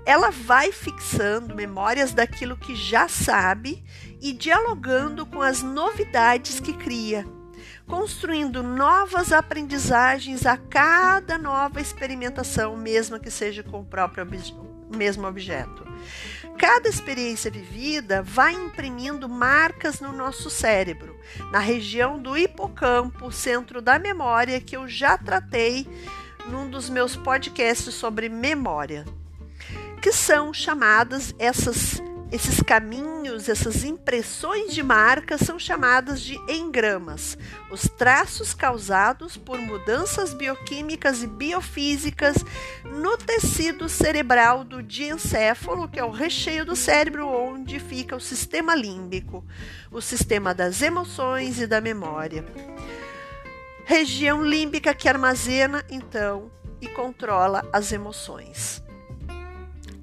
ela 0.06 0.30
vai 0.30 0.70
fixando 0.70 1.54
memórias 1.54 2.12
daquilo 2.12 2.56
que 2.56 2.74
já 2.76 3.08
sabe 3.08 3.84
e 4.20 4.32
dialogando 4.32 5.26
com 5.26 5.42
as 5.42 5.62
novidades 5.62 6.60
que 6.60 6.72
cria, 6.72 7.26
construindo 7.86 8.62
novas 8.62 9.32
aprendizagens 9.32 10.46
a 10.46 10.56
cada 10.56 11.36
nova 11.36 11.80
experimentação, 11.80 12.76
mesmo 12.76 13.18
que 13.18 13.30
seja 13.30 13.62
com 13.62 13.80
o 13.80 13.84
próprio 13.84 14.26
mesmo 14.96 15.26
objeto. 15.26 15.84
Cada 16.58 16.88
experiência 16.88 17.50
vivida 17.50 18.22
vai 18.22 18.54
imprimindo 18.54 19.28
marcas 19.28 20.00
no 20.00 20.12
nosso 20.12 20.48
cérebro, 20.48 21.18
na 21.50 21.58
região 21.58 22.18
do 22.18 22.36
hipocampo, 22.36 23.32
centro 23.32 23.82
da 23.82 23.98
memória, 23.98 24.60
que 24.60 24.76
eu 24.76 24.88
já 24.88 25.18
tratei 25.18 25.86
num 26.48 26.68
dos 26.68 26.88
meus 26.88 27.16
podcasts 27.16 27.94
sobre 27.94 28.28
memória, 28.28 29.04
que 30.00 30.12
são 30.12 30.52
chamadas 30.52 31.34
essas 31.38 32.00
esses 32.34 32.60
caminhos, 32.60 33.48
essas 33.48 33.84
impressões 33.84 34.74
de 34.74 34.82
marca 34.82 35.38
são 35.38 35.56
chamadas 35.56 36.20
de 36.20 36.36
engramas, 36.52 37.38
os 37.70 37.82
traços 37.82 38.52
causados 38.52 39.36
por 39.36 39.56
mudanças 39.56 40.34
bioquímicas 40.34 41.22
e 41.22 41.28
biofísicas 41.28 42.44
no 42.82 43.16
tecido 43.16 43.88
cerebral 43.88 44.64
do 44.64 44.82
diencéfalo, 44.82 45.88
que 45.88 46.00
é 46.00 46.04
o 46.04 46.10
recheio 46.10 46.64
do 46.64 46.74
cérebro 46.74 47.28
onde 47.28 47.78
fica 47.78 48.16
o 48.16 48.20
sistema 48.20 48.74
límbico, 48.74 49.44
o 49.88 50.00
sistema 50.00 50.52
das 50.52 50.82
emoções 50.82 51.60
e 51.60 51.68
da 51.68 51.80
memória. 51.80 52.44
Região 53.84 54.44
límbica 54.44 54.92
que 54.92 55.08
armazena, 55.08 55.84
então, 55.88 56.50
e 56.80 56.88
controla 56.88 57.64
as 57.72 57.92
emoções 57.92 58.83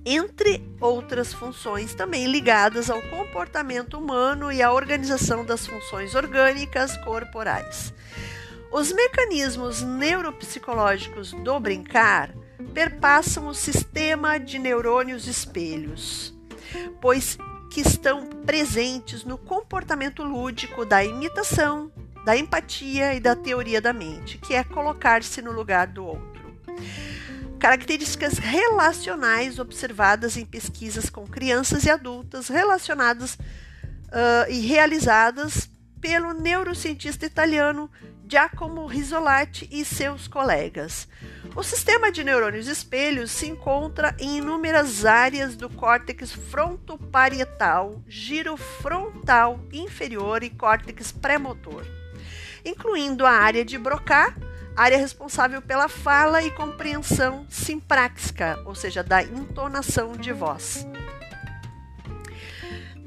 entre 0.05 0.63
outras 0.79 1.33
funções 1.33 1.93
também 1.93 2.25
ligadas 2.25 2.89
ao 2.89 3.01
comportamento 3.03 3.97
humano 3.97 4.51
e 4.51 4.61
à 4.61 4.71
organização 4.71 5.45
das 5.45 5.67
funções 5.67 6.15
orgânicas 6.15 6.97
corporais. 6.97 7.93
Os 8.71 8.91
mecanismos 8.91 9.81
neuropsicológicos 9.81 11.33
do 11.33 11.59
brincar 11.59 12.33
perpassam 12.73 13.47
o 13.47 13.53
sistema 13.53 14.39
de 14.39 14.57
neurônios 14.57 15.27
espelhos, 15.27 16.33
pois 17.01 17.37
que 17.69 17.81
estão 17.81 18.27
presentes 18.45 19.23
no 19.23 19.37
comportamento 19.37 20.23
lúdico 20.23 20.85
da 20.85 21.03
imitação, 21.03 21.91
da 22.25 22.35
empatia 22.35 23.13
e 23.13 23.19
da 23.19 23.35
teoria 23.35 23.81
da 23.81 23.93
mente, 23.93 24.37
que 24.37 24.53
é 24.53 24.63
colocar-se 24.63 25.41
no 25.41 25.51
lugar 25.51 25.87
do 25.87 26.05
outro. 26.05 26.41
Características 27.61 28.39
relacionais 28.39 29.59
observadas 29.59 30.35
em 30.35 30.43
pesquisas 30.43 31.11
com 31.11 31.27
crianças 31.27 31.83
e 31.83 31.91
adultas 31.91 32.47
relacionadas 32.47 33.35
uh, 33.35 34.49
e 34.49 34.61
realizadas 34.61 35.69
pelo 36.01 36.33
neurocientista 36.33 37.23
italiano 37.23 37.87
Giacomo 38.27 38.87
Risolati 38.87 39.69
e 39.71 39.85
seus 39.85 40.27
colegas. 40.27 41.07
O 41.55 41.61
sistema 41.61 42.11
de 42.11 42.23
neurônios 42.23 42.65
espelhos 42.65 43.29
se 43.29 43.45
encontra 43.45 44.15
em 44.17 44.39
inúmeras 44.39 45.05
áreas 45.05 45.55
do 45.55 45.69
córtex 45.69 46.31
frontoparietal, 46.31 48.01
giro 48.07 48.57
frontal 48.57 49.59
inferior 49.71 50.41
e 50.41 50.49
córtex 50.49 51.11
pré-motor, 51.11 51.85
incluindo 52.65 53.23
a 53.23 53.31
área 53.31 53.63
de 53.63 53.77
Broca, 53.77 54.35
área 54.75 54.97
responsável 54.97 55.61
pela 55.61 55.87
fala 55.87 56.41
e 56.43 56.51
compreensão 56.51 57.45
simpráxica, 57.49 58.59
ou 58.65 58.73
seja, 58.73 59.03
da 59.03 59.21
entonação 59.21 60.13
de 60.13 60.31
voz. 60.31 60.87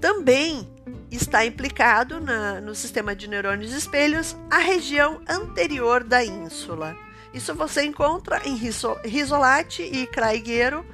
Também 0.01 0.69
está 1.11 1.47
implicado 1.47 2.21
na, 2.21 2.61
no 2.61 2.75
sistema 2.75 3.15
de 3.15 3.29
neurônios 3.29 3.73
espelhos 3.73 4.37
a 4.51 4.59
região 4.59 5.21
anterior 5.29 6.05
da 6.05 6.25
ínsula. 6.25 6.97
Isso 7.33 7.55
você 7.55 7.85
encontra 7.85 8.41
em 8.45 8.57
Risolati 9.05 9.83
e 9.83 10.07
Craigueiro, 10.07 10.85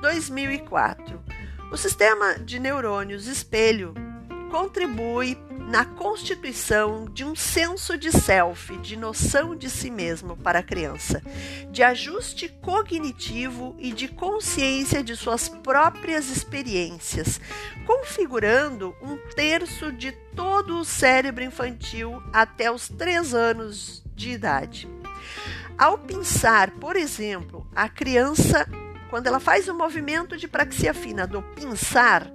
2004. 0.00 1.22
O 1.70 1.76
sistema 1.76 2.34
de 2.34 2.58
neurônios 2.58 3.26
espelho 3.26 3.94
contribui 4.54 5.36
na 5.50 5.84
constituição 5.84 7.06
de 7.06 7.24
um 7.24 7.34
senso 7.34 7.98
de 7.98 8.12
self, 8.12 8.78
de 8.78 8.94
noção 8.94 9.56
de 9.56 9.68
si 9.68 9.90
mesmo 9.90 10.36
para 10.36 10.60
a 10.60 10.62
criança, 10.62 11.20
de 11.72 11.82
ajuste 11.82 12.48
cognitivo 12.62 13.74
e 13.80 13.92
de 13.92 14.06
consciência 14.06 15.02
de 15.02 15.16
suas 15.16 15.48
próprias 15.48 16.30
experiências, 16.30 17.40
configurando 17.84 18.94
um 19.02 19.16
terço 19.34 19.90
de 19.90 20.12
todo 20.36 20.78
o 20.78 20.84
cérebro 20.84 21.42
infantil 21.42 22.22
até 22.32 22.70
os 22.70 22.88
três 22.88 23.34
anos 23.34 24.04
de 24.14 24.30
idade. 24.30 24.88
Ao 25.76 25.98
pensar, 25.98 26.70
por 26.70 26.94
exemplo, 26.94 27.66
a 27.74 27.88
criança, 27.88 28.68
quando 29.10 29.26
ela 29.26 29.40
faz 29.40 29.66
o 29.66 29.74
movimento 29.74 30.36
de 30.36 30.46
praxia 30.46 30.94
fina 30.94 31.26
do 31.26 31.42
pensar, 31.42 32.30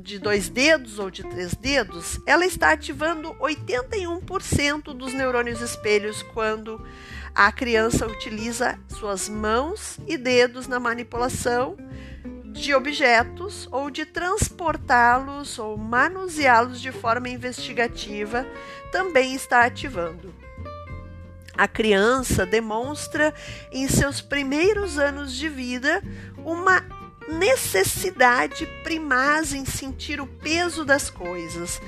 de 0.00 0.18
dois 0.18 0.48
dedos 0.48 0.98
ou 0.98 1.10
de 1.10 1.22
três 1.22 1.54
dedos, 1.54 2.20
ela 2.26 2.44
está 2.44 2.72
ativando 2.72 3.34
81% 3.34 4.94
dos 4.94 5.12
neurônios 5.12 5.60
espelhos 5.60 6.22
quando 6.22 6.84
a 7.34 7.50
criança 7.52 8.06
utiliza 8.06 8.78
suas 8.88 9.28
mãos 9.28 9.98
e 10.06 10.16
dedos 10.16 10.66
na 10.66 10.80
manipulação 10.80 11.76
de 12.52 12.74
objetos 12.74 13.68
ou 13.70 13.90
de 13.90 14.04
transportá-los 14.04 15.58
ou 15.58 15.76
manuseá-los 15.76 16.80
de 16.80 16.90
forma 16.90 17.28
investigativa, 17.28 18.46
também 18.90 19.34
está 19.34 19.64
ativando. 19.64 20.34
A 21.56 21.68
criança 21.68 22.46
demonstra 22.46 23.34
em 23.70 23.86
seus 23.88 24.20
primeiros 24.20 24.98
anos 24.98 25.32
de 25.32 25.48
vida 25.48 26.02
uma 26.38 26.80
necessidade 27.38 28.66
primaz 28.82 29.52
em 29.52 29.64
sentir 29.64 30.20
o 30.20 30.26
peso 30.26 30.84
das 30.84 31.08
coisas, 31.08 31.80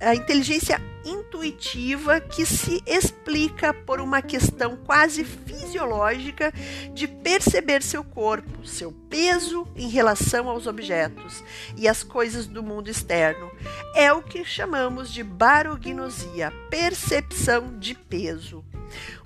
a 0.00 0.14
inteligência 0.14 0.80
intuitiva 1.04 2.20
que 2.20 2.44
se 2.46 2.82
explica 2.86 3.72
por 3.72 4.00
uma 4.00 4.22
questão 4.22 4.76
quase 4.76 5.24
fisiológica 5.24 6.52
de 6.92 7.06
perceber 7.06 7.82
seu 7.82 8.02
corpo, 8.02 8.66
seu 8.66 8.90
peso 8.90 9.68
em 9.76 9.88
relação 9.88 10.48
aos 10.48 10.66
objetos 10.66 11.44
e 11.76 11.86
às 11.86 12.02
coisas 12.02 12.46
do 12.46 12.62
mundo 12.62 12.88
externo. 12.88 13.50
É 13.94 14.12
o 14.12 14.22
que 14.22 14.44
chamamos 14.44 15.12
de 15.12 15.22
barognosia, 15.22 16.52
percepção 16.70 17.78
de 17.78 17.94
peso 17.94 18.64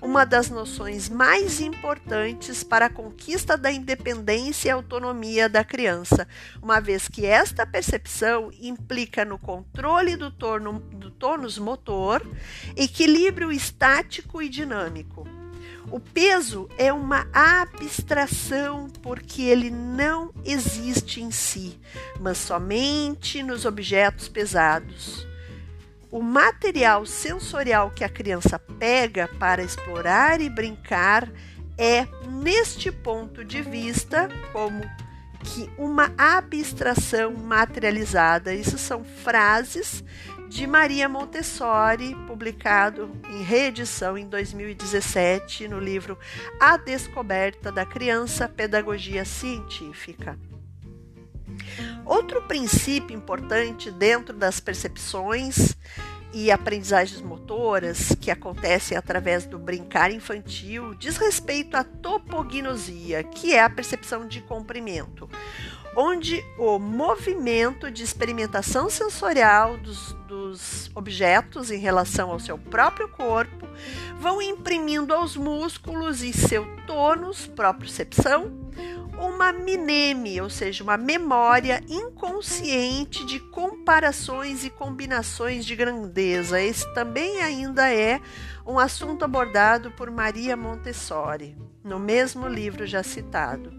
uma 0.01 0.25
das 0.25 0.49
noções 0.49 1.09
mais 1.09 1.59
importantes 1.59 2.63
para 2.63 2.87
a 2.87 2.89
conquista 2.89 3.57
da 3.57 3.71
independência 3.71 4.69
e 4.69 4.71
autonomia 4.71 5.47
da 5.49 5.63
criança, 5.63 6.27
uma 6.61 6.79
vez 6.79 7.07
que 7.07 7.25
esta 7.25 7.65
percepção 7.65 8.51
implica 8.59 9.23
no 9.25 9.37
controle 9.37 10.15
do, 10.15 10.31
torno, 10.31 10.79
do 10.79 11.11
tônus 11.11 11.57
motor, 11.57 12.25
equilíbrio 12.75 13.51
estático 13.51 14.41
e 14.41 14.49
dinâmico. 14.49 15.27
O 15.91 15.99
peso 15.99 16.69
é 16.77 16.93
uma 16.93 17.27
abstração 17.33 18.87
porque 19.01 19.41
ele 19.41 19.71
não 19.71 20.31
existe 20.45 21.19
em 21.21 21.31
si, 21.31 21.79
mas 22.19 22.37
somente 22.37 23.41
nos 23.41 23.65
objetos 23.65 24.27
pesados 24.27 25.28
o 26.11 26.21
material 26.21 27.05
sensorial 27.05 27.91
que 27.91 28.03
a 28.03 28.09
criança 28.09 28.57
pega 28.57 29.27
para 29.39 29.63
explorar 29.63 30.41
e 30.41 30.49
brincar 30.49 31.29
é, 31.77 32.07
neste 32.27 32.91
ponto 32.91 33.43
de 33.45 33.61
vista, 33.61 34.27
como 34.51 34.81
que 35.43 35.69
uma 35.77 36.11
abstração 36.17 37.33
materializada. 37.33 38.53
Isso 38.53 38.77
são 38.77 39.03
frases 39.03 40.03
de 40.49 40.65
Maria 40.65 41.07
Montessori, 41.07 42.15
publicado 42.27 43.11
em 43.29 43.43
reedição 43.43 44.17
em 44.17 44.27
2017 44.27 45.67
no 45.67 45.79
livro 45.79 46.17
A 46.59 46.75
Descoberta 46.75 47.71
da 47.71 47.85
Criança, 47.85 48.49
Pedagogia 48.49 49.23
Científica. 49.23 50.37
Outro 52.09 52.41
princípio 52.41 53.15
importante 53.15 53.91
dentro 53.91 54.35
das 54.35 54.59
percepções 54.59 55.77
e 56.33 56.49
aprendizagens 56.49 57.21
motoras 57.21 58.15
que 58.19 58.31
acontecem 58.31 58.97
através 58.97 59.45
do 59.45 59.59
brincar 59.59 60.11
infantil 60.11 60.95
diz 60.95 61.17
respeito 61.17 61.77
à 61.77 61.83
topognosia, 61.83 63.23
que 63.23 63.53
é 63.53 63.61
a 63.61 63.69
percepção 63.69 64.27
de 64.27 64.41
comprimento, 64.41 65.29
onde 65.95 66.43
o 66.57 66.77
movimento 66.79 67.89
de 67.89 68.03
experimentação 68.03 68.89
sensorial 68.89 69.77
dos, 69.77 70.13
dos 70.27 70.91
objetos 70.95 71.71
em 71.71 71.79
relação 71.79 72.31
ao 72.31 72.39
seu 72.39 72.57
próprio 72.57 73.07
corpo 73.09 73.67
vão 74.17 74.41
imprimindo 74.41 75.13
aos 75.13 75.35
músculos 75.35 76.21
e 76.21 76.31
seu 76.31 76.65
tônus, 76.85 77.47
propriocepção, 77.47 78.69
uma 79.17 79.51
mineme, 79.51 80.39
ou 80.39 80.49
seja, 80.49 80.83
uma 80.83 80.95
memória 80.95 81.83
inconsciente 81.89 83.25
de 83.25 83.39
comparações 83.39 84.63
e 84.63 84.69
combinações 84.69 85.65
de 85.65 85.75
grandeza. 85.75 86.61
Esse 86.61 86.91
também 86.93 87.41
ainda 87.41 87.93
é 87.93 88.21
um 88.65 88.79
assunto 88.79 89.25
abordado 89.25 89.91
por 89.91 90.09
Maria 90.09 90.55
Montessori, 90.55 91.57
no 91.83 91.99
mesmo 91.99 92.47
livro 92.47 92.87
já 92.87 93.03
citado 93.03 93.77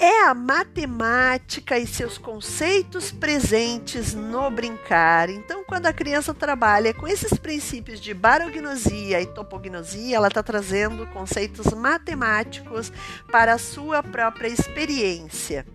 é 0.00 0.22
a 0.22 0.32
matemática 0.32 1.78
e 1.78 1.86
seus 1.86 2.16
conceitos 2.16 3.12
presentes 3.12 4.14
no 4.14 4.50
brincar. 4.50 5.28
Então, 5.28 5.62
quando 5.62 5.84
a 5.84 5.92
criança 5.92 6.32
trabalha 6.32 6.94
com 6.94 7.06
esses 7.06 7.34
princípios 7.34 8.00
de 8.00 8.14
barognosia 8.14 9.20
e 9.20 9.26
topognosia, 9.26 10.16
ela 10.16 10.28
está 10.28 10.42
trazendo 10.42 11.06
conceitos 11.08 11.66
matemáticos 11.74 12.90
para 13.30 13.52
a 13.52 13.58
sua 13.58 14.02
própria 14.02 14.48
experiência. 14.48 15.66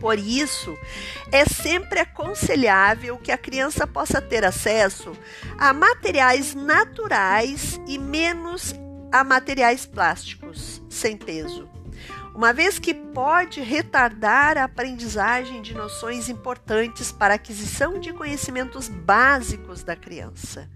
Por 0.00 0.18
isso, 0.18 0.76
é 1.30 1.44
sempre 1.44 2.00
aconselhável 2.00 3.16
que 3.18 3.30
a 3.30 3.38
criança 3.38 3.86
possa 3.86 4.20
ter 4.20 4.44
acesso 4.44 5.16
a 5.56 5.72
materiais 5.72 6.56
naturais 6.56 7.80
e 7.86 7.98
menos 7.98 8.74
a 9.12 9.22
materiais 9.22 9.86
plásticos 9.86 10.82
sem 10.90 11.16
peso 11.16 11.75
uma 12.36 12.52
vez 12.52 12.78
que 12.78 12.92
pode 12.92 13.62
retardar 13.62 14.58
a 14.58 14.64
aprendizagem 14.64 15.62
de 15.62 15.72
noções 15.72 16.28
importantes 16.28 17.10
para 17.10 17.32
a 17.32 17.36
aquisição 17.36 17.98
de 17.98 18.12
conhecimentos 18.12 18.90
básicos 18.90 19.82
da 19.82 19.96
criança. 19.96 20.68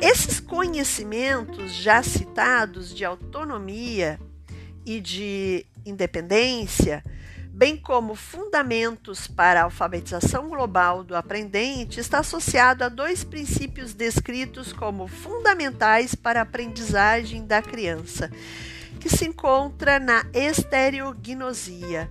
Esses 0.00 0.40
conhecimentos 0.40 1.74
já 1.74 2.02
citados 2.02 2.94
de 2.94 3.04
autonomia 3.04 4.18
e 4.86 4.98
de 4.98 5.66
independência, 5.84 7.04
bem 7.50 7.76
como 7.76 8.14
fundamentos 8.14 9.26
para 9.28 9.60
a 9.60 9.64
alfabetização 9.64 10.48
global 10.48 11.04
do 11.04 11.14
aprendente, 11.14 12.00
está 12.00 12.20
associado 12.20 12.82
a 12.82 12.88
dois 12.88 13.22
princípios 13.22 13.92
descritos 13.92 14.72
como 14.72 15.06
fundamentais 15.06 16.14
para 16.14 16.40
a 16.40 16.44
aprendizagem 16.44 17.46
da 17.46 17.60
criança 17.60 18.30
que 19.08 19.16
se 19.16 19.24
encontra 19.24 19.98
na 19.98 20.26
estereognosia, 20.34 22.10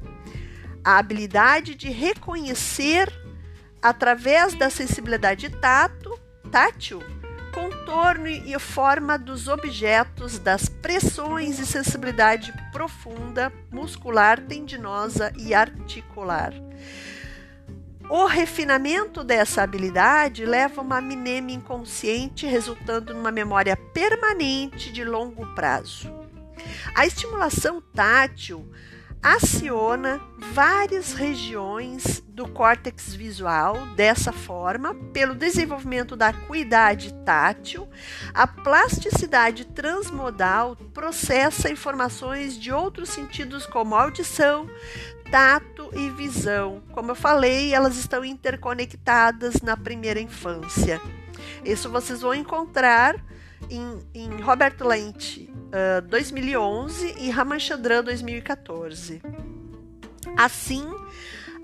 a 0.84 0.98
habilidade 0.98 1.76
de 1.76 1.92
reconhecer 1.92 3.08
através 3.80 4.56
da 4.56 4.72
sensibilidade 4.72 5.48
tato, 5.62 6.20
tátil, 6.52 7.04
contorno 7.54 8.28
e 8.28 8.58
forma 8.58 9.16
dos 9.16 9.48
objetos, 9.48 10.40
das 10.40 10.68
pressões 10.68 11.60
e 11.60 11.68
sensibilidade 11.68 12.52
profunda, 12.72 13.54
muscular, 13.72 14.42
tendinosa 14.42 15.32
e 15.38 15.54
articular. 15.54 16.52
O 18.10 18.26
refinamento 18.26 19.24
dessa 19.24 19.62
habilidade 19.62 20.46
leva 20.46 20.82
a 20.82 20.84
uma 20.84 21.02
mineme 21.02 21.54
inconsciente, 21.54 22.48
resultando 22.48 23.14
numa 23.14 23.32
memória 23.32 23.78
permanente 23.94 24.92
de 24.92 25.04
longo 25.04 25.46
prazo. 25.54 26.27
A 26.96 27.06
estimulação 27.06 27.82
tátil 27.94 28.70
aciona 29.22 30.22
várias 30.38 31.14
regiões 31.14 32.24
do 32.28 32.48
córtex 32.48 33.14
visual 33.16 33.88
dessa 33.96 34.32
forma, 34.32 34.94
pelo 35.12 35.34
desenvolvimento 35.34 36.16
da 36.16 36.28
acuidade 36.28 37.14
tátil, 37.26 37.90
a 38.34 38.46
plasticidade 38.46 39.66
transmodal 39.66 40.76
processa 40.94 41.70
informações 41.70 42.58
de 42.58 42.72
outros 42.72 43.10
sentidos 43.10 43.66
como 43.66 43.96
audição, 43.96 44.70
tato 45.32 45.90
e 45.94 46.10
visão. 46.12 46.84
Como 46.92 47.12
eu 47.12 47.16
falei, 47.16 47.74
elas 47.74 47.98
estão 47.98 48.24
interconectadas 48.24 49.62
na 49.62 49.76
primeira 49.76 50.22
infância. 50.22 51.02
Isso 51.66 51.90
vocês 51.90 52.22
vão 52.22 52.34
encontrar 52.34 53.16
em, 53.70 54.00
em 54.14 54.42
Robert 54.42 54.76
Lent, 54.82 55.38
uh, 55.38 56.02
2011 56.08 57.16
e 57.20 57.30
Ramachandran 57.30 58.04
2014. 58.04 59.22
Assim, 60.36 60.86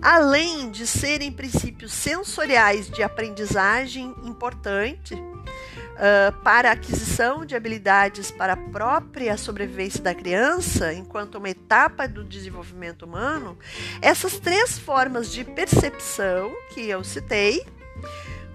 além 0.02 0.72
de 0.72 0.86
serem 0.86 1.32
princípios 1.32 1.94
sensoriais 1.94 2.90
de 2.90 3.04
aprendizagem 3.04 4.14
importante 4.24 5.14
uh, 5.14 6.44
para 6.44 6.70
a 6.70 6.74
aquisição 6.74 7.46
de 7.46 7.56
habilidades 7.56 8.32
para 8.32 8.54
a 8.54 8.58
própria 8.58 9.38
sobrevivência 9.38 10.02
da 10.02 10.14
criança, 10.14 10.94
enquanto 10.94 11.36
uma 11.36 11.50
etapa 11.50 12.08
do 12.08 12.24
desenvolvimento 12.24 13.04
humano, 13.04 13.58
essas 14.02 14.40
três 14.40 14.78
formas 14.78 15.32
de 15.32 15.44
percepção 15.44 16.52
que 16.74 16.90
eu 16.90 17.04
citei 17.04 17.66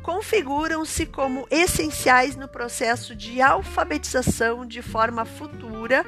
configuram-se 0.03 1.07
como 1.07 1.47
essenciais 1.51 2.37
no 2.37 2.49
processo 2.49 3.15
de 3.15 3.41
alfabetização 3.41 4.67
de 4.67 4.83
forma 4.83 5.25
futura, 5.25 6.05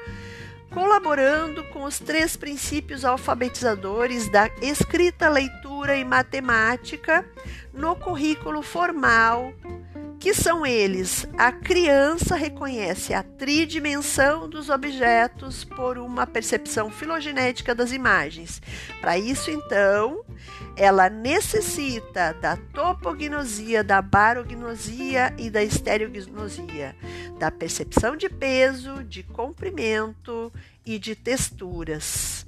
colaborando 0.70 1.64
com 1.64 1.84
os 1.84 1.98
três 1.98 2.36
princípios 2.36 3.04
alfabetizadores 3.04 4.30
da 4.30 4.48
escrita, 4.62 5.28
leitura 5.28 5.96
e 5.96 6.04
matemática 6.04 7.24
no 7.72 7.96
currículo 7.96 8.62
formal 8.62 9.52
que 10.20 10.34
são 10.34 10.66
eles: 10.66 11.26
a 11.36 11.50
criança 11.50 12.36
reconhece 12.36 13.14
a 13.14 13.22
tridimensão 13.22 14.48
dos 14.48 14.68
objetos 14.68 15.64
por 15.64 15.96
uma 15.98 16.26
percepção 16.26 16.90
filogenética 16.90 17.74
das 17.74 17.90
imagens. 17.90 18.60
Para 19.00 19.18
isso, 19.18 19.50
então, 19.50 20.22
ela 20.76 21.08
necessita 21.08 22.34
da 22.34 22.56
topognosia, 22.56 23.82
da 23.82 24.02
barognosia 24.02 25.34
e 25.38 25.48
da 25.48 25.64
estereognosia, 25.64 26.94
da 27.38 27.50
percepção 27.50 28.14
de 28.14 28.28
peso, 28.28 29.02
de 29.02 29.22
comprimento 29.22 30.52
e 30.84 30.98
de 30.98 31.14
texturas. 31.16 32.46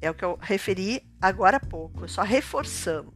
É 0.00 0.10
o 0.10 0.14
que 0.14 0.24
eu 0.24 0.36
referi 0.40 1.04
agora 1.20 1.58
há 1.58 1.60
pouco, 1.60 2.08
só 2.08 2.22
reforçando. 2.22 3.12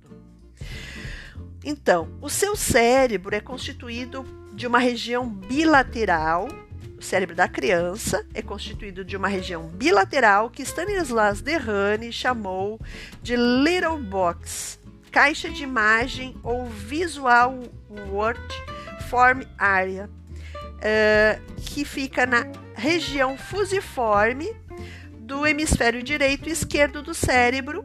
Então, 1.69 2.09
o 2.23 2.29
seu 2.31 2.55
cérebro 2.55 3.35
é 3.35 3.41
constituído 3.41 4.25
de 4.55 4.69
uma 4.69 4.79
região 4.79 5.29
bilateral. 5.29 6.47
O 6.97 7.03
cérebro 7.03 7.35
da 7.35 7.49
criança 7.49 8.25
é 8.33 8.41
constituído 8.41 9.05
de 9.05 9.17
uma 9.17 9.27
região 9.27 9.67
bilateral 9.67 10.49
que 10.49 10.63
Stanislas 10.63 11.41
Dehaene 11.41 12.13
chamou 12.13 12.81
de 13.21 13.35
Little 13.35 13.99
Box, 13.99 14.79
caixa 15.11 15.51
de 15.51 15.65
imagem 15.65 16.37
ou 16.45 16.67
Visual 16.67 17.59
Word 18.13 18.41
Form 19.11 19.43
Area, 19.59 20.09
uh, 20.09 21.53
que 21.63 21.85
fica 21.85 22.25
na 22.27 22.47
região 22.77 23.37
fusiforme 23.37 24.55
do 25.19 25.45
hemisfério 25.45 26.01
direito 26.01 26.49
e 26.49 26.53
esquerdo 26.53 27.03
do 27.03 27.13
cérebro, 27.13 27.85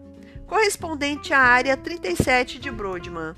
correspondente 0.52 1.34
à 1.34 1.40
área 1.40 1.78
37 1.78 2.60
de 2.60 2.70
Brodmann. 2.70 3.34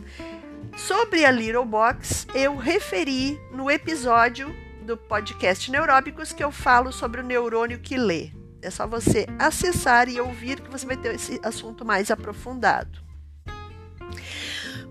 Sobre 0.76 1.24
a 1.24 1.30
Little 1.30 1.64
Box, 1.64 2.26
eu 2.34 2.58
referi 2.58 3.40
no 3.52 3.70
episódio 3.70 4.52
do 4.82 4.98
podcast 4.98 5.70
Neuróbicos 5.70 6.34
que 6.34 6.44
eu 6.44 6.52
falo 6.52 6.92
sobre 6.92 7.22
o 7.22 7.24
neurônio 7.24 7.80
que 7.80 7.98
lê. 7.98 8.32
É 8.64 8.72
só 8.72 8.88
você 8.88 9.28
acessar 9.38 10.10
e 10.10 10.20
ouvir 10.20 10.60
que 10.60 10.72
você 10.72 10.88
vai 10.88 10.98
ter 10.98 11.14
esse 11.14 11.40
assunto 11.44 11.86
mais 11.86 12.10
aprofundado. 12.10 13.03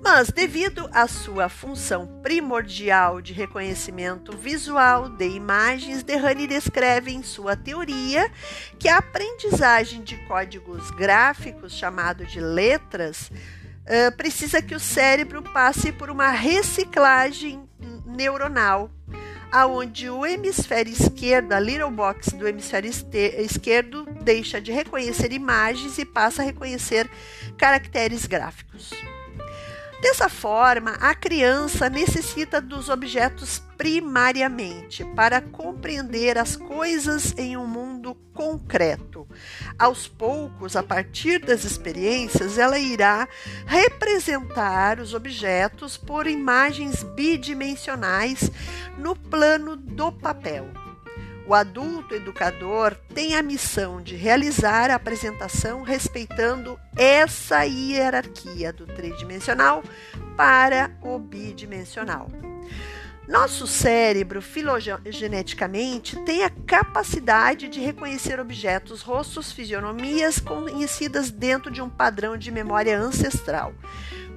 Mas, 0.05 0.31
devido 0.31 0.91
à 0.93 1.07
sua 1.07 1.49
função 1.49 2.21
primordial 2.23 3.23
de 3.23 3.33
reconhecimento 3.33 4.37
visual 4.37 5.09
de 5.09 5.29
imagens, 5.29 6.03
Derrani 6.03 6.49
descreve 6.49 7.13
em 7.13 7.23
sua 7.23 7.55
teoria 7.55 8.29
que 8.81 8.89
a 8.89 8.99
aprendizagem 8.99 10.03
de 10.03 10.17
códigos 10.27 10.91
gráficos, 10.91 11.73
chamado 11.73 12.27
de 12.27 12.41
letras, 12.41 13.31
uh, 13.31 14.17
precisa 14.17 14.61
que 14.61 14.75
o 14.75 14.81
cérebro 14.81 15.41
passe 15.41 15.93
por 15.93 16.11
uma 16.11 16.31
reciclagem 16.31 17.63
neuronal 18.05 18.91
aonde 19.53 20.09
o 20.09 20.25
hemisfério 20.25 20.91
esquerdo, 20.91 21.53
a 21.53 21.61
little 21.61 21.91
box 21.91 22.33
do 22.33 22.49
hemisfério 22.49 22.91
esquerdo, 22.91 24.07
deixa 24.23 24.59
de 24.59 24.73
reconhecer 24.73 25.31
imagens 25.31 25.99
e 25.99 26.07
passa 26.07 26.41
a 26.41 26.45
reconhecer 26.45 27.09
caracteres 27.59 28.25
gráficos. 28.25 28.91
Dessa 30.03 30.29
forma, 30.29 30.95
a 31.01 31.15
criança 31.15 31.89
necessita 31.89 32.61
dos 32.61 32.89
objetos 32.89 33.63
primariamente 33.79 35.05
para 35.15 35.41
compreender 35.41 36.37
as 36.37 36.57
coisas 36.57 37.33
em 37.39 37.57
um 37.57 37.69
mundo 37.69 38.17
concreto. 38.35 39.29
Aos 39.79 40.09
poucos, 40.09 40.75
a 40.75 40.83
partir 40.83 41.39
das 41.39 41.63
experiências, 41.63 42.59
ela 42.59 42.81
irá 42.81 43.29
representar 43.65 44.99
os 44.99 45.15
objetos 45.15 45.97
por 45.97 46.27
imagens 46.27 47.05
bidimensionais 47.05 48.51
no 48.99 49.15
plano 49.15 49.77
do 49.77 50.11
papel. 50.11 50.82
O 51.53 51.55
adulto 51.55 52.15
educador 52.15 52.97
tem 53.15 53.37
a 53.37 53.43
missão 53.43 54.01
de 54.01 54.17
realizar 54.17 54.91
a 54.91 54.95
apresentação 54.95 55.83
respeitando 55.83 56.81
essa 56.97 57.63
hierarquia 57.65 58.73
do 58.73 58.87
tridimensional 58.87 59.85
para 60.35 60.91
o 61.03 61.19
bidimensional. 61.19 62.27
Nosso 63.29 63.67
cérebro, 63.67 64.41
filogeneticamente, 64.41 66.19
tem 66.25 66.43
a 66.43 66.49
capacidade 66.49 67.69
de 67.69 67.81
reconhecer 67.81 68.41
objetos, 68.41 69.03
rostos, 69.03 69.53
fisionomias 69.53 70.39
conhecidas 70.41 71.31
dentro 71.31 71.71
de 71.71 71.83
um 71.83 71.91
padrão 71.91 72.35
de 72.35 72.51
memória 72.51 72.99
ancestral. 72.99 73.75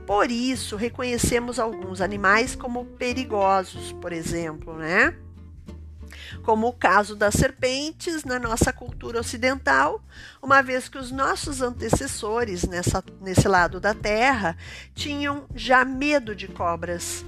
Por 0.05 0.29
isso, 0.29 0.75
reconhecemos 0.75 1.59
alguns 1.59 2.01
animais 2.01 2.57
como 2.57 2.83
perigosos, 2.83 3.93
por 3.93 4.11
exemplo, 4.11 4.75
né? 4.75 5.15
Como 6.43 6.67
o 6.67 6.73
caso 6.73 7.15
das 7.15 7.35
serpentes 7.35 8.23
na 8.23 8.39
nossa 8.39 8.71
cultura 8.71 9.19
ocidental, 9.19 10.03
uma 10.41 10.61
vez 10.61 10.89
que 10.89 10.97
os 10.97 11.11
nossos 11.11 11.61
antecessores 11.61 12.63
nessa, 12.63 13.03
nesse 13.21 13.47
lado 13.47 13.79
da 13.79 13.93
Terra 13.93 14.57
tinham 14.93 15.45
já 15.55 15.83
medo 15.85 16.35
de 16.35 16.47
cobras. 16.47 17.25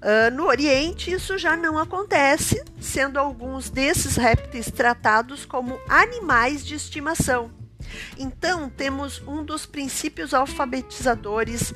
Uh, 0.00 0.30
no 0.32 0.46
Oriente, 0.46 1.10
isso 1.10 1.36
já 1.36 1.56
não 1.56 1.76
acontece, 1.76 2.62
sendo 2.80 3.18
alguns 3.18 3.68
desses 3.68 4.16
répteis 4.16 4.70
tratados 4.70 5.44
como 5.44 5.80
animais 5.88 6.64
de 6.64 6.76
estimação. 6.76 7.50
Então, 8.16 8.68
temos 8.68 9.20
um 9.26 9.42
dos 9.42 9.66
princípios 9.66 10.32
alfabetizadores 10.34 11.74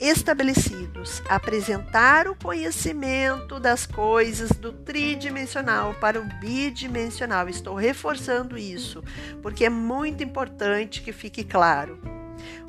estabelecidos, 0.00 1.22
apresentar 1.28 2.28
o 2.28 2.34
conhecimento 2.34 3.60
das 3.60 3.86
coisas 3.86 4.50
do 4.50 4.72
tridimensional 4.72 5.94
para 5.94 6.20
o 6.20 6.24
bidimensional. 6.40 7.48
Estou 7.48 7.74
reforçando 7.74 8.58
isso, 8.58 9.02
porque 9.42 9.64
é 9.64 9.70
muito 9.70 10.22
importante 10.22 11.02
que 11.02 11.12
fique 11.12 11.44
claro. 11.44 11.98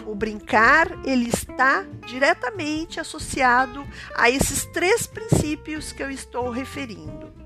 O 0.06 0.14
brincar, 0.14 0.88
ele 1.04 1.30
está 1.30 1.84
diretamente 2.06 3.00
associado 3.00 3.86
a 4.16 4.30
esses 4.30 4.66
três 4.66 5.08
princípios 5.08 5.92
que 5.92 6.04
eu 6.04 6.12
estou 6.12 6.50
referindo. 6.50 7.45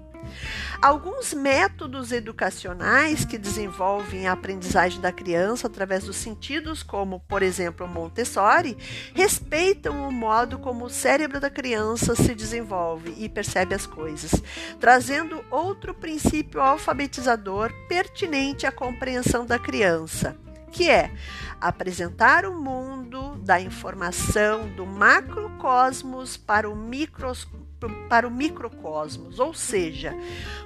Alguns 0.81 1.33
métodos 1.33 2.11
educacionais 2.11 3.25
que 3.25 3.37
desenvolvem 3.37 4.27
a 4.27 4.31
aprendizagem 4.31 5.01
da 5.01 5.11
criança 5.11 5.67
através 5.67 6.05
dos 6.05 6.15
sentidos, 6.15 6.81
como, 6.81 7.19
por 7.21 7.43
exemplo, 7.43 7.87
Montessori, 7.87 8.77
respeitam 9.13 10.07
o 10.07 10.11
modo 10.11 10.57
como 10.57 10.85
o 10.85 10.89
cérebro 10.89 11.39
da 11.39 11.49
criança 11.49 12.15
se 12.15 12.33
desenvolve 12.33 13.13
e 13.17 13.27
percebe 13.27 13.75
as 13.75 13.85
coisas, 13.85 14.31
trazendo 14.79 15.43
outro 15.51 15.93
princípio 15.93 16.61
alfabetizador 16.61 17.73
pertinente 17.87 18.65
à 18.65 18.71
compreensão 18.71 19.45
da 19.45 19.59
criança 19.59 20.37
que 20.71 20.89
é 20.89 21.11
apresentar 21.59 22.45
o 22.45 22.53
mundo 22.53 23.35
da 23.37 23.59
informação 23.59 24.67
do 24.75 24.85
macrocosmos 24.85 26.37
para 26.37 26.69
o 26.69 26.75
microscópio 26.75 27.58
para 28.09 28.27
o 28.27 28.31
microcosmos, 28.31 29.39
ou 29.39 29.53
seja, 29.53 30.13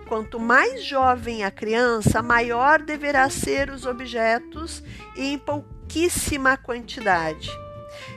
quanto 0.07 0.39
mais 0.39 0.83
jovem 0.83 1.43
a 1.43 1.51
criança, 1.51 2.21
maior 2.21 2.81
deverá 2.81 3.29
ser 3.29 3.69
os 3.69 3.85
objetos 3.85 4.83
e 5.15 5.33
em 5.33 5.37
pouquíssima 5.37 6.57
quantidade. 6.57 7.51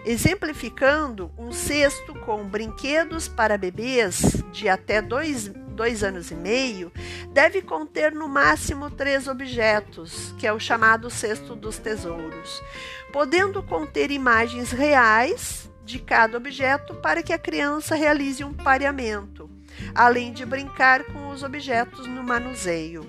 Exemplificando, 0.04 1.30
um 1.36 1.52
cesto 1.52 2.14
com 2.20 2.44
brinquedos 2.44 3.28
para 3.28 3.58
bebês 3.58 4.42
de 4.52 4.68
até 4.68 5.02
dois, 5.02 5.48
dois 5.48 6.02
anos 6.02 6.30
e 6.30 6.34
meio 6.34 6.90
deve 7.32 7.60
conter 7.60 8.12
no 8.12 8.28
máximo 8.28 8.90
três 8.90 9.28
objetos, 9.28 10.34
que 10.38 10.46
é 10.46 10.52
o 10.52 10.60
chamado 10.60 11.10
cesto 11.10 11.54
dos 11.54 11.78
tesouros, 11.78 12.62
podendo 13.12 13.62
conter 13.62 14.10
imagens 14.10 14.70
reais 14.70 15.70
de 15.86 16.00
cada 16.00 16.36
objeto 16.36 16.94
para 16.96 17.22
que 17.22 17.32
a 17.32 17.38
criança 17.38 17.94
realize 17.94 18.42
um 18.42 18.52
pareamento, 18.52 19.48
além 19.94 20.32
de 20.32 20.44
brincar 20.44 21.04
com 21.04 21.28
os 21.28 21.44
objetos 21.44 22.06
no 22.08 22.24
manuseio. 22.24 23.08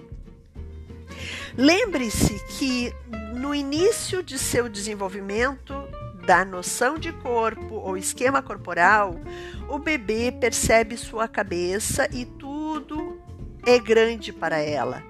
Lembre-se 1.57 2.39
que 2.57 2.93
no 3.33 3.53
início 3.55 4.21
de 4.21 4.37
seu 4.37 4.69
desenvolvimento 4.69 5.73
da 6.23 6.45
noção 6.45 6.99
de 6.99 7.11
corpo 7.11 7.75
ou 7.75 7.97
esquema 7.97 8.43
corporal, 8.43 9.15
o 9.67 9.79
bebê 9.79 10.31
percebe 10.31 10.95
sua 10.97 11.27
cabeça 11.27 12.07
e 12.13 12.25
tudo 12.25 13.19
é 13.65 13.79
grande 13.79 14.31
para 14.31 14.59
ela. 14.59 15.03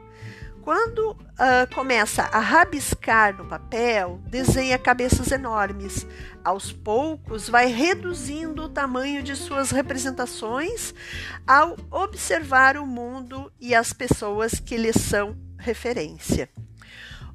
Quando 0.67 1.11
uh, 1.11 1.73
começa 1.73 2.23
a 2.23 2.39
rabiscar 2.39 3.37
no 3.37 3.45
papel, 3.45 4.19
desenha 4.25 4.77
cabeças 4.77 5.31
enormes. 5.31 6.05
Aos 6.43 6.73
poucos, 6.73 7.47
vai 7.47 7.67
reduzindo 7.67 8.63
o 8.63 8.67
tamanho 8.67 9.23
de 9.23 9.33
suas 9.33 9.71
representações 9.71 10.93
ao 11.47 11.77
observar 11.89 12.75
o 12.75 12.85
mundo 12.85 13.49
e 13.61 13.73
as 13.73 13.93
pessoas 13.93 14.59
que 14.59 14.75
lhe 14.75 14.91
são 14.91 15.37
referência. 15.57 16.49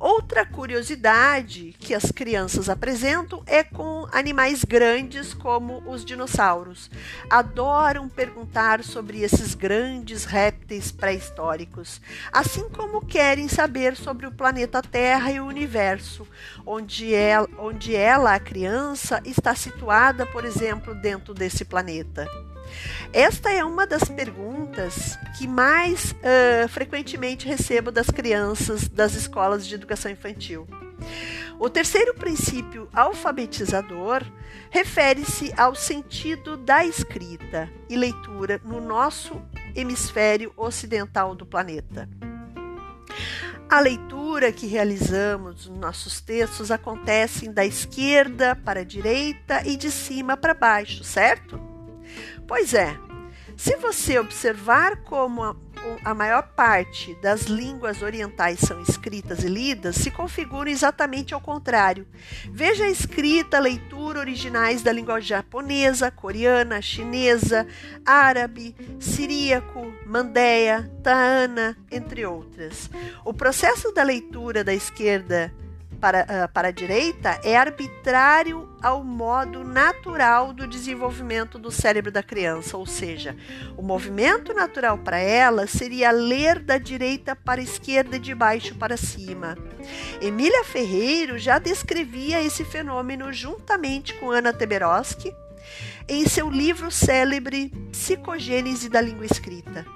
Outra 0.02 0.44
curiosidade 0.44 1.76
que 1.78 1.94
as 1.94 2.10
crianças 2.10 2.68
apresentam 2.68 3.40
é 3.46 3.62
com 3.62 4.04
animais 4.10 4.64
grandes 4.64 5.32
como 5.32 5.80
os 5.88 6.04
dinossauros. 6.04 6.90
Adoram 7.30 8.08
perguntar 8.08 8.82
sobre 8.82 9.20
esses 9.20 9.54
grandes 9.54 10.24
répteis 10.24 10.90
pré-históricos, 10.90 12.00
assim 12.32 12.68
como 12.68 13.06
querem 13.06 13.46
saber 13.46 13.94
sobre 13.94 14.26
o 14.26 14.32
planeta 14.32 14.82
Terra 14.82 15.30
e 15.30 15.38
o 15.38 15.46
universo, 15.46 16.26
onde 16.66 17.14
ela, 17.14 17.48
onde 17.56 17.94
ela 17.94 18.34
a 18.34 18.40
criança, 18.40 19.22
está 19.24 19.54
situada, 19.54 20.26
por 20.26 20.44
exemplo, 20.44 20.96
dentro 20.96 21.32
desse 21.32 21.64
planeta. 21.64 22.26
Esta 23.12 23.52
é 23.52 23.64
uma 23.64 23.86
das 23.86 24.04
perguntas 24.04 25.18
que 25.38 25.46
mais 25.46 26.12
uh, 26.12 26.68
frequentemente 26.68 27.46
recebo 27.46 27.90
das 27.90 28.08
crianças 28.08 28.88
das 28.88 29.14
escolas 29.14 29.66
de 29.66 29.74
educação 29.74 30.10
infantil. 30.10 30.66
O 31.58 31.68
terceiro 31.70 32.14
princípio 32.14 32.88
alfabetizador 32.92 34.22
refere-se 34.70 35.52
ao 35.56 35.74
sentido 35.74 36.56
da 36.56 36.84
escrita 36.84 37.70
e 37.88 37.96
leitura 37.96 38.60
no 38.64 38.80
nosso 38.80 39.40
hemisfério 39.74 40.52
ocidental 40.56 41.34
do 41.34 41.46
planeta. 41.46 42.08
A 43.70 43.80
leitura 43.80 44.52
que 44.52 44.66
realizamos 44.66 45.66
nos 45.66 45.78
nossos 45.78 46.20
textos 46.20 46.70
acontece 46.70 47.48
da 47.48 47.64
esquerda 47.64 48.54
para 48.54 48.80
a 48.80 48.84
direita 48.84 49.66
e 49.66 49.76
de 49.76 49.90
cima 49.90 50.36
para 50.36 50.52
baixo, 50.52 51.04
certo? 51.04 51.71
Pois 52.46 52.74
é, 52.74 52.96
se 53.56 53.76
você 53.76 54.18
observar 54.18 55.02
como 55.04 55.42
a, 55.42 55.54
a, 56.04 56.14
maior 56.14 56.42
parte 56.42 57.14
das 57.16 57.42
línguas 57.42 58.02
orientais 58.02 58.60
são 58.60 58.80
escritas 58.82 59.44
e 59.44 59.48
lidas, 59.48 59.96
se 59.96 60.10
configuram 60.10 60.70
exatamente 60.70 61.34
ao 61.34 61.40
contrário. 61.40 62.06
Veja 62.50 62.84
a 62.84 62.90
escrita, 62.90 63.56
a 63.56 63.60
leitura 63.60 64.20
originais 64.20 64.82
da 64.82 64.92
língua 64.92 65.20
japonesa, 65.20 66.10
coreana, 66.10 66.80
chinesa, 66.80 67.66
árabe, 68.04 68.74
siríaco, 68.98 69.92
mandeia, 70.06 70.90
taana, 71.02 71.76
entre 71.90 72.24
outras. 72.24 72.90
O 73.24 73.34
processo 73.34 73.92
da 73.92 74.02
leitura 74.02 74.64
da 74.64 74.74
esquerda 74.74 75.52
para, 76.02 76.22
uh, 76.24 76.52
para 76.52 76.68
a 76.68 76.72
direita 76.72 77.40
é 77.44 77.56
arbitrário 77.56 78.68
ao 78.82 79.04
modo 79.04 79.62
natural 79.62 80.52
do 80.52 80.66
desenvolvimento 80.66 81.60
do 81.60 81.70
cérebro 81.70 82.10
da 82.10 82.24
criança, 82.24 82.76
ou 82.76 82.84
seja, 82.84 83.36
o 83.76 83.82
movimento 83.82 84.52
natural 84.52 84.98
para 84.98 85.18
ela 85.18 85.68
seria 85.68 86.10
ler 86.10 86.58
da 86.58 86.76
direita 86.76 87.36
para 87.36 87.60
a 87.60 87.64
esquerda 87.64 88.16
e 88.16 88.18
de 88.18 88.34
baixo 88.34 88.74
para 88.74 88.96
cima. 88.96 89.56
Emília 90.20 90.64
Ferreiro 90.64 91.38
já 91.38 91.60
descrevia 91.60 92.42
esse 92.42 92.64
fenômeno 92.64 93.32
juntamente 93.32 94.12
com 94.14 94.32
Ana 94.32 94.52
Teberoski 94.52 95.32
em 96.08 96.26
seu 96.26 96.50
livro 96.50 96.90
célebre 96.90 97.70
Psicogênese 97.92 98.88
da 98.88 99.00
Língua 99.00 99.26
Escrita. 99.26 99.86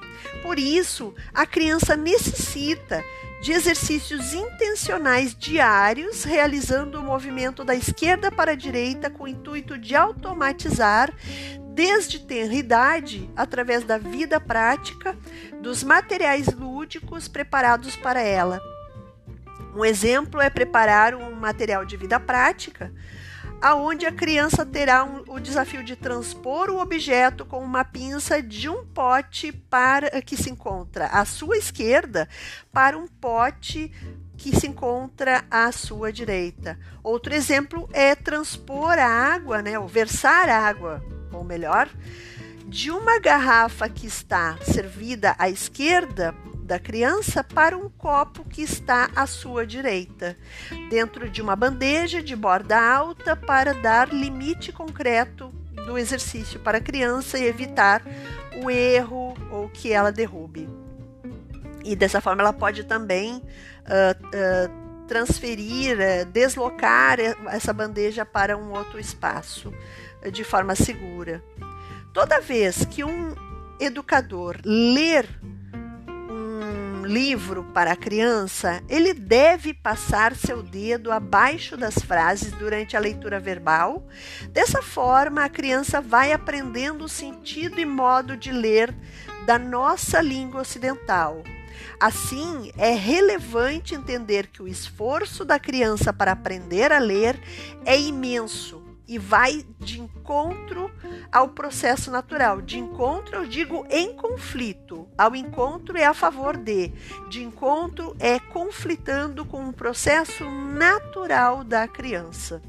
Por 0.46 0.60
isso, 0.60 1.12
a 1.34 1.44
criança 1.44 1.96
necessita 1.96 3.02
de 3.42 3.50
exercícios 3.50 4.32
intencionais 4.32 5.34
diários, 5.34 6.22
realizando 6.22 7.00
o 7.00 7.02
movimento 7.02 7.64
da 7.64 7.74
esquerda 7.74 8.30
para 8.30 8.52
a 8.52 8.54
direita 8.54 9.10
com 9.10 9.24
o 9.24 9.28
intuito 9.28 9.76
de 9.76 9.96
automatizar, 9.96 11.12
desde 11.74 12.20
tenra 12.20 12.54
idade, 12.54 13.28
através 13.34 13.82
da 13.82 13.98
vida 13.98 14.38
prática, 14.38 15.18
dos 15.60 15.82
materiais 15.82 16.46
lúdicos 16.46 17.26
preparados 17.26 17.96
para 17.96 18.20
ela. 18.22 18.60
Um 19.74 19.84
exemplo 19.84 20.40
é 20.40 20.48
preparar 20.48 21.12
um 21.16 21.34
material 21.34 21.84
de 21.84 21.96
vida 21.96 22.20
prática 22.20 22.92
aonde 23.60 24.06
a 24.06 24.12
criança 24.12 24.64
terá 24.64 25.04
um, 25.04 25.24
o 25.28 25.40
desafio 25.40 25.82
de 25.82 25.96
transpor 25.96 26.70
o 26.70 26.80
objeto 26.80 27.44
com 27.44 27.60
uma 27.60 27.84
pinça 27.84 28.42
de 28.42 28.68
um 28.68 28.84
pote 28.84 29.52
para 29.52 30.20
que 30.22 30.36
se 30.36 30.50
encontra 30.50 31.06
à 31.06 31.24
sua 31.24 31.56
esquerda 31.56 32.28
para 32.72 32.98
um 32.98 33.06
pote 33.06 33.90
que 34.36 34.54
se 34.54 34.66
encontra 34.66 35.44
à 35.50 35.72
sua 35.72 36.12
direita. 36.12 36.78
Outro 37.02 37.34
exemplo 37.34 37.88
é 37.92 38.14
transpor 38.14 38.92
a 38.98 39.06
água, 39.06 39.62
né, 39.62 39.78
ou 39.78 39.88
versar 39.88 40.48
água, 40.48 41.02
ou 41.32 41.42
melhor, 41.42 41.88
de 42.66 42.90
uma 42.90 43.18
garrafa 43.18 43.88
que 43.88 44.06
está 44.06 44.58
servida 44.62 45.34
à 45.38 45.48
esquerda 45.48 46.34
da 46.66 46.78
criança 46.78 47.42
para 47.44 47.78
um 47.78 47.88
copo 47.88 48.44
que 48.44 48.60
está 48.60 49.08
à 49.14 49.26
sua 49.26 49.64
direita, 49.64 50.36
dentro 50.90 51.30
de 51.30 51.40
uma 51.40 51.54
bandeja 51.54 52.20
de 52.22 52.34
borda 52.34 52.78
alta 52.78 53.36
para 53.36 53.72
dar 53.72 54.12
limite 54.12 54.72
concreto 54.72 55.54
do 55.86 55.96
exercício 55.96 56.58
para 56.60 56.78
a 56.78 56.80
criança 56.80 57.38
e 57.38 57.46
evitar 57.46 58.02
o 58.62 58.70
erro 58.70 59.34
ou 59.50 59.68
que 59.68 59.92
ela 59.92 60.10
derrube. 60.10 60.68
E 61.84 61.94
dessa 61.94 62.20
forma 62.20 62.42
ela 62.42 62.52
pode 62.52 62.82
também 62.82 63.36
uh, 63.36 63.40
uh, 64.26 65.06
transferir, 65.06 65.96
uh, 65.96 66.26
deslocar 66.26 67.20
essa 67.20 67.72
bandeja 67.72 68.26
para 68.26 68.56
um 68.56 68.72
outro 68.72 68.98
espaço 68.98 69.72
de 70.32 70.42
forma 70.42 70.74
segura. 70.74 71.42
Toda 72.12 72.40
vez 72.40 72.84
que 72.86 73.04
um 73.04 73.34
educador 73.78 74.56
ler 74.64 75.28
livro 77.06 77.64
para 77.72 77.92
a 77.92 77.96
criança, 77.96 78.82
ele 78.88 79.14
deve 79.14 79.72
passar 79.72 80.34
seu 80.34 80.62
dedo 80.62 81.10
abaixo 81.10 81.76
das 81.76 81.94
frases 81.94 82.52
durante 82.52 82.96
a 82.96 83.00
leitura 83.00 83.40
verbal. 83.40 84.06
Dessa 84.50 84.82
forma, 84.82 85.44
a 85.44 85.48
criança 85.48 86.00
vai 86.00 86.32
aprendendo 86.32 87.04
o 87.04 87.08
sentido 87.08 87.80
e 87.80 87.86
modo 87.86 88.36
de 88.36 88.50
ler 88.50 88.94
da 89.46 89.58
nossa 89.58 90.20
língua 90.20 90.60
ocidental. 90.60 91.42
Assim, 91.98 92.70
é 92.76 92.90
relevante 92.90 93.94
entender 93.94 94.48
que 94.48 94.62
o 94.62 94.68
esforço 94.68 95.44
da 95.44 95.58
criança 95.58 96.12
para 96.12 96.32
aprender 96.32 96.92
a 96.92 96.98
ler 96.98 97.40
é 97.84 97.98
imenso 97.98 98.75
e 99.08 99.18
vai 99.18 99.64
de 99.78 100.00
encontro 100.00 100.90
ao 101.30 101.48
processo 101.48 102.10
natural. 102.10 102.60
De 102.60 102.78
encontro, 102.78 103.36
eu 103.36 103.46
digo 103.46 103.86
em 103.90 104.14
conflito. 104.14 105.08
Ao 105.16 105.34
encontro 105.34 105.96
é 105.96 106.04
a 106.04 106.14
favor 106.14 106.56
de. 106.56 106.92
De 107.28 107.42
encontro 107.42 108.16
é 108.18 108.38
conflitando 108.38 109.44
com 109.44 109.68
o 109.68 109.72
processo 109.72 110.44
natural 110.50 111.62
da 111.62 111.86
criança. 111.86 112.62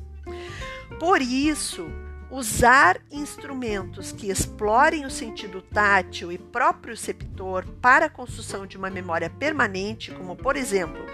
Por 1.00 1.22
isso, 1.22 1.88
usar 2.30 3.00
instrumentos 3.12 4.12
que 4.12 4.30
explorem 4.30 5.06
o 5.06 5.10
sentido 5.10 5.62
tátil 5.62 6.32
e 6.32 6.38
proprioceptor 6.38 7.66
para 7.82 8.08
a 8.08 8.10
construção 8.10 8.66
de 8.66 8.78
uma 8.78 8.90
memória 8.90 9.30
permanente, 9.30 10.12
como 10.12 10.36
por 10.36 10.56
exemplo, 10.56 11.06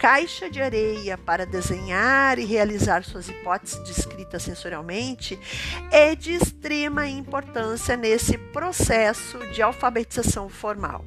caixa 0.00 0.48
de 0.48 0.62
areia 0.62 1.18
para 1.18 1.44
desenhar 1.44 2.38
e 2.38 2.44
realizar 2.44 3.04
suas 3.04 3.28
hipóteses 3.28 3.78
descritas 3.84 4.42
sensorialmente, 4.42 5.38
é 5.90 6.14
de 6.14 6.32
extrema 6.32 7.06
importância 7.06 7.96
nesse 7.96 8.38
processo 8.38 9.38
de 9.48 9.60
alfabetização 9.62 10.48
formal. 10.48 11.04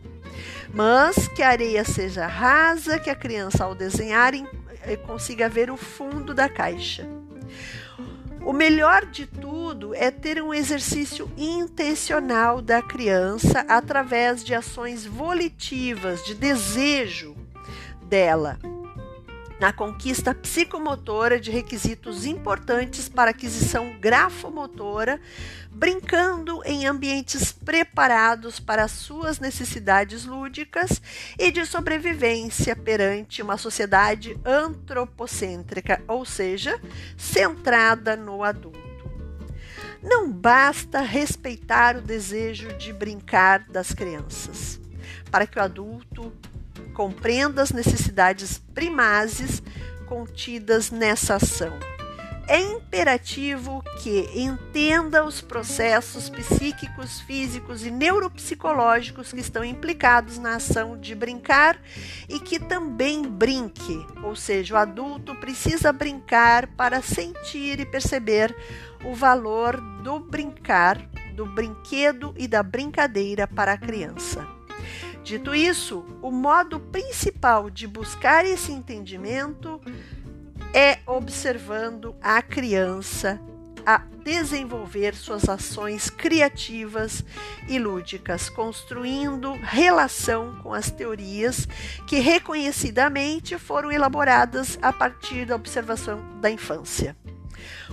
Mas 0.73 1.27
que 1.29 1.41
a 1.41 1.49
areia 1.49 1.83
seja 1.83 2.27
rasa, 2.27 2.99
que 2.99 3.09
a 3.09 3.15
criança 3.15 3.63
ao 3.63 3.73
desenhar 3.73 4.33
consiga 5.05 5.49
ver 5.49 5.71
o 5.71 5.77
fundo 5.77 6.33
da 6.33 6.47
caixa. 6.47 7.07
O 8.47 8.53
melhor 8.53 9.05
de 9.05 9.27
tudo 9.27 9.93
é 9.93 10.09
ter 10.09 10.41
um 10.41 10.53
exercício 10.53 11.29
intencional 11.37 12.61
da 12.61 12.81
criança 12.81 13.65
através 13.67 14.41
de 14.41 14.55
ações 14.55 15.05
volitivas, 15.05 16.23
de 16.23 16.33
desejo 16.33 17.35
dela, 18.03 18.57
na 19.59 19.73
conquista 19.73 20.35
psicomotora 20.35 21.39
de 21.39 21.49
requisitos 21.49 22.25
importantes 22.25 23.09
para 23.09 23.31
aquisição 23.31 23.97
grafomotora, 23.99 25.19
brincando 25.71 26.61
em 26.63 26.85
ambientes 26.85 27.51
preparados 27.51 28.59
para 28.59 28.87
suas 28.87 29.39
necessidades 29.39 30.25
lúdicas 30.25 31.01
e 31.37 31.51
de 31.51 31.65
sobrevivência 31.65 32.75
perante 32.75 33.41
uma 33.41 33.57
sociedade 33.57 34.39
antropocêntrica, 34.45 36.01
ou 36.07 36.23
seja, 36.25 36.79
centrada 37.15 38.15
no 38.15 38.43
adulto. 38.43 38.87
Não 40.01 40.31
basta 40.31 41.01
respeitar 41.01 41.97
o 41.97 42.01
desejo 42.01 42.71
de 42.77 42.93
brincar 42.93 43.59
das 43.67 43.91
crianças. 43.91 44.79
Para 45.31 45.47
que 45.47 45.57
o 45.57 45.61
adulto 45.61 46.31
compreenda 46.97 47.61
as 47.61 47.69
necessidades 47.69 48.57
primazes 48.73 49.61
contidas 50.07 50.89
nessa 50.89 51.35
ação. 51.35 51.77
É 52.47 52.59
imperativo 52.59 53.83
que 54.01 54.27
entenda 54.33 55.23
os 55.23 55.39
processos 55.39 56.27
psíquicos, 56.27 57.19
físicos 57.21 57.85
e 57.85 57.91
neuropsicológicos 57.91 59.31
que 59.31 59.41
estão 59.41 59.63
implicados 59.63 60.39
na 60.39 60.55
ação 60.55 60.97
de 60.97 61.13
brincar 61.13 61.79
e 62.27 62.39
que 62.39 62.59
também 62.59 63.21
brinque, 63.21 64.03
ou 64.23 64.35
seja, 64.35 64.73
o 64.73 64.77
adulto 64.77 65.35
precisa 65.35 65.93
brincar 65.93 66.65
para 66.65 67.03
sentir 67.03 67.79
e 67.79 67.85
perceber 67.85 68.55
o 69.05 69.13
valor 69.13 69.79
do 70.01 70.19
brincar, 70.19 70.97
do 71.35 71.45
brinquedo 71.45 72.33
e 72.35 72.47
da 72.47 72.63
brincadeira 72.63 73.47
para 73.47 73.73
a 73.73 73.77
criança. 73.77 74.56
Dito 75.27 75.53
isso, 75.53 76.05
o 76.21 76.31
modo 76.31 76.79
principal 76.79 77.69
de 77.69 77.85
buscar 77.85 78.45
esse 78.45 78.71
entendimento 78.71 79.81
é 80.73 80.99
observando 81.05 82.15
a 82.21 82.41
criança 82.41 83.37
a 83.85 83.97
desenvolver 84.23 85.13
suas 85.15 85.49
ações 85.49 86.09
criativas 86.09 87.25
e 87.67 87.77
lúdicas, 87.77 88.49
construindo 88.49 89.51
relação 89.51 90.59
com 90.63 90.73
as 90.73 90.89
teorias 90.89 91.67
que 92.07 92.19
reconhecidamente 92.19 93.57
foram 93.57 93.91
elaboradas 93.91 94.79
a 94.81 94.93
partir 94.93 95.45
da 95.45 95.57
observação 95.57 96.21
da 96.39 96.49
infância. 96.49 97.17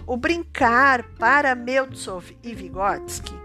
O 0.06 0.16
brincar 0.16 1.02
para 1.18 1.52
Meltsov 1.56 2.30
e 2.44 2.54
Vygotsky 2.54 3.43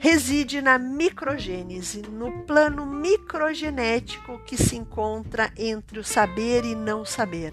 reside 0.00 0.62
na 0.62 0.78
microgênese, 0.78 2.00
no 2.00 2.32
plano 2.44 2.86
microgenético 2.86 4.38
que 4.46 4.56
se 4.56 4.74
encontra 4.74 5.52
entre 5.58 5.98
o 5.98 6.04
saber 6.04 6.64
e 6.64 6.74
não 6.74 7.04
saber. 7.04 7.52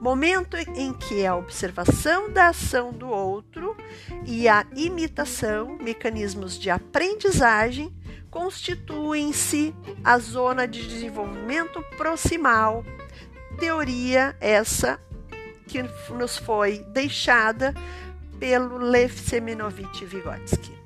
Momento 0.00 0.56
em 0.56 0.94
que 0.94 1.26
a 1.26 1.34
observação 1.34 2.30
da 2.30 2.50
ação 2.50 2.92
do 2.92 3.08
outro 3.08 3.76
e 4.24 4.48
a 4.48 4.64
imitação, 4.76 5.76
mecanismos 5.82 6.56
de 6.56 6.70
aprendizagem, 6.70 7.92
constituem-se 8.30 9.74
a 10.04 10.16
zona 10.20 10.68
de 10.68 10.86
desenvolvimento 10.86 11.82
proximal. 11.96 12.84
Teoria 13.58 14.36
essa 14.40 15.00
que 15.66 15.82
nos 16.14 16.36
foi 16.36 16.84
deixada 16.92 17.74
pelo 18.38 18.78
Lev 18.78 19.10
Semenovich 19.10 20.04
Vygotsky. 20.04 20.79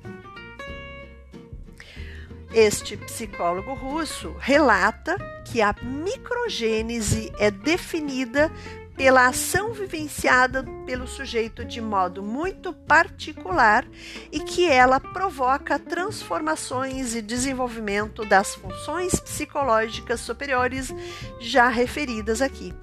Este 2.55 2.95
psicólogo 2.95 3.73
russo 3.73 4.33
relata 4.39 5.17
que 5.43 5.61
a 5.61 5.75
microgênese 5.83 7.29
é 7.37 7.51
definida 7.51 8.49
pela 8.95 9.27
ação 9.27 9.73
vivenciada 9.73 10.63
pelo 10.85 11.05
sujeito 11.05 11.65
de 11.65 11.81
modo 11.81 12.23
muito 12.23 12.71
particular 12.71 13.85
e 14.31 14.39
que 14.39 14.69
ela 14.69 15.01
provoca 15.01 15.77
transformações 15.77 17.13
e 17.13 17.21
desenvolvimento 17.21 18.23
das 18.23 18.55
funções 18.55 19.19
psicológicas 19.19 20.21
superiores 20.21 20.95
já 21.41 21.67
referidas 21.67 22.41
aqui, 22.41 22.73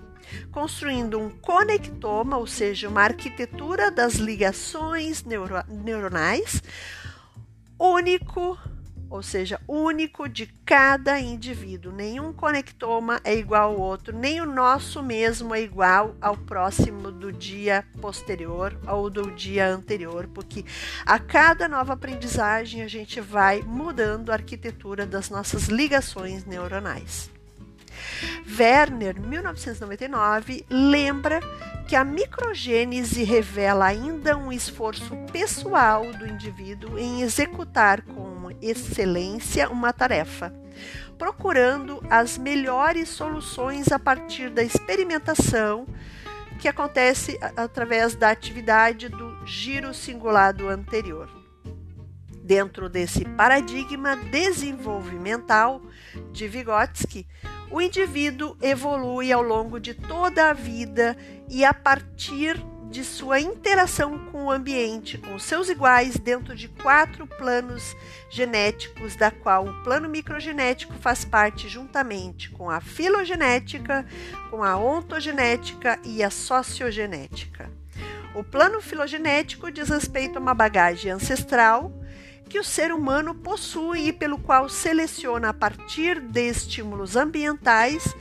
construindo 0.51 1.19
um 1.19 1.31
conectoma, 1.31 2.37
ou 2.37 2.47
seja, 2.47 2.91
uma 2.91 3.05
arquitetura 3.05 3.91
das 3.91 4.17
ligações 4.17 5.25
neuro 5.25 5.55
neuronais 5.67 6.63
único 7.79 8.59
ou 9.13 9.23
seja, 9.23 9.61
único 9.69 10.27
de 10.27 10.47
cada 10.65 11.21
indivíduo. 11.21 11.93
Nenhum 11.93 12.33
conectoma 12.33 13.21
é 13.23 13.37
igual 13.37 13.73
ao 13.73 13.79
outro, 13.79 14.17
nem 14.17 14.41
o 14.41 14.47
nosso 14.47 15.03
mesmo 15.03 15.55
é 15.55 15.61
igual 15.61 16.17
ao 16.19 16.35
próximo 16.35 17.13
do 17.13 17.31
dia 17.31 17.85
posterior 18.01 18.75
ou 18.89 19.11
do 19.11 19.31
dia 19.31 19.69
anterior, 19.69 20.27
porque 20.33 20.65
a 21.05 21.19
cada 21.19 21.69
nova 21.69 21.93
aprendizagem 21.93 22.83
a 22.83 22.89
gente 22.89 23.21
vai 23.21 23.61
mudando 23.61 24.31
a 24.31 24.35
arquitetura 24.35 25.05
das 25.05 25.29
nossas 25.29 25.65
ligações 25.69 26.47
neuronais. 26.47 27.31
Werner, 28.59 29.21
1999, 29.21 30.65
lembra 30.71 31.41
que 31.87 31.95
a 31.95 32.03
microgênese 32.03 33.23
revela 33.23 33.85
ainda 33.85 34.37
um 34.37 34.51
esforço 34.51 35.15
pessoal 35.31 36.11
do 36.15 36.27
indivíduo 36.27 36.99
em 36.99 37.21
executar 37.21 38.01
com 38.03 38.32
excelência 38.61 39.69
uma 39.71 39.93
tarefa, 39.93 40.53
procurando 41.17 42.05
as 42.11 42.37
melhores 42.37 43.09
soluções 43.09 43.91
a 43.93 43.99
partir 43.99 44.51
da 44.51 44.63
experimentação 44.63 45.87
que 46.59 46.69
acontece 46.69 47.39
através 47.57 48.15
da 48.15 48.31
atividade 48.31 49.09
do 49.09 49.47
giro 49.47 49.93
singulado 49.93 50.69
anterior. 50.69 51.29
Dentro 52.45 52.89
desse 52.89 53.25
paradigma 53.25 54.17
desenvolvimental 54.17 55.81
de 56.33 56.49
Vygotsky, 56.49 57.27
o 57.71 57.81
indivíduo 57.81 58.57
evolui 58.61 59.33
ao 59.33 59.43
longo 59.43 59.81
de 59.81 59.95
toda 59.95 60.51
a 60.51 60.53
vida 60.53 61.17
e 61.49 61.65
a 61.65 61.73
partir 61.73 62.57
de 62.93 63.03
sua 63.03 63.41
interação 63.41 64.19
com 64.27 64.45
o 64.45 64.51
ambiente, 64.51 65.17
com 65.17 65.39
seus 65.39 65.71
iguais, 65.71 66.17
dentro 66.17 66.55
de 66.55 66.69
quatro 66.69 67.27
planos 67.27 67.97
genéticos, 68.29 69.17
da 69.17 69.31
qual 69.31 69.67
o 69.67 69.83
plano 69.83 70.11
microgenético 70.11 70.93
faz 71.01 71.25
parte 71.25 71.71
juntamente 71.71 72.51
com 72.51 72.69
a 72.69 72.83
filogenética, 72.83 74.07
com 74.51 74.63
a 74.63 74.77
ontogenética 74.77 75.99
e 76.05 76.23
a 76.23 76.29
sociogenética. 76.29 77.71
O 78.35 78.45
plano 78.45 78.83
filogenético 78.83 79.73
diz 79.73 79.89
respeito 79.89 80.37
a 80.37 80.41
uma 80.41 80.55
bagagem 80.55 81.13
ancestral 81.13 81.91
que 82.47 82.59
o 82.59 82.65
ser 82.65 82.93
humano 82.93 83.35
possui 83.35 84.09
e 84.09 84.13
pelo 84.13 84.37
qual 84.37 84.69
seleciona 84.69 85.49
a 85.49 85.55
partir 85.55 86.21
de 86.21 86.51
estímulos 86.51 87.17
ambientais, 87.17 88.15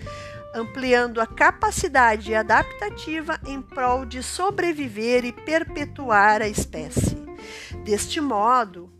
ampliando 0.53 1.21
a 1.21 1.27
capacidade 1.27 2.33
adaptativa 2.35 3.39
em 3.45 3.61
prol 3.61 4.05
de 4.05 4.21
sobreviver 4.21 5.25
e 5.25 5.31
perpetuar 5.31 6.41
a 6.41 6.47
espécie. 6.47 7.17
Deste 7.83 8.21
modo, 8.21 8.91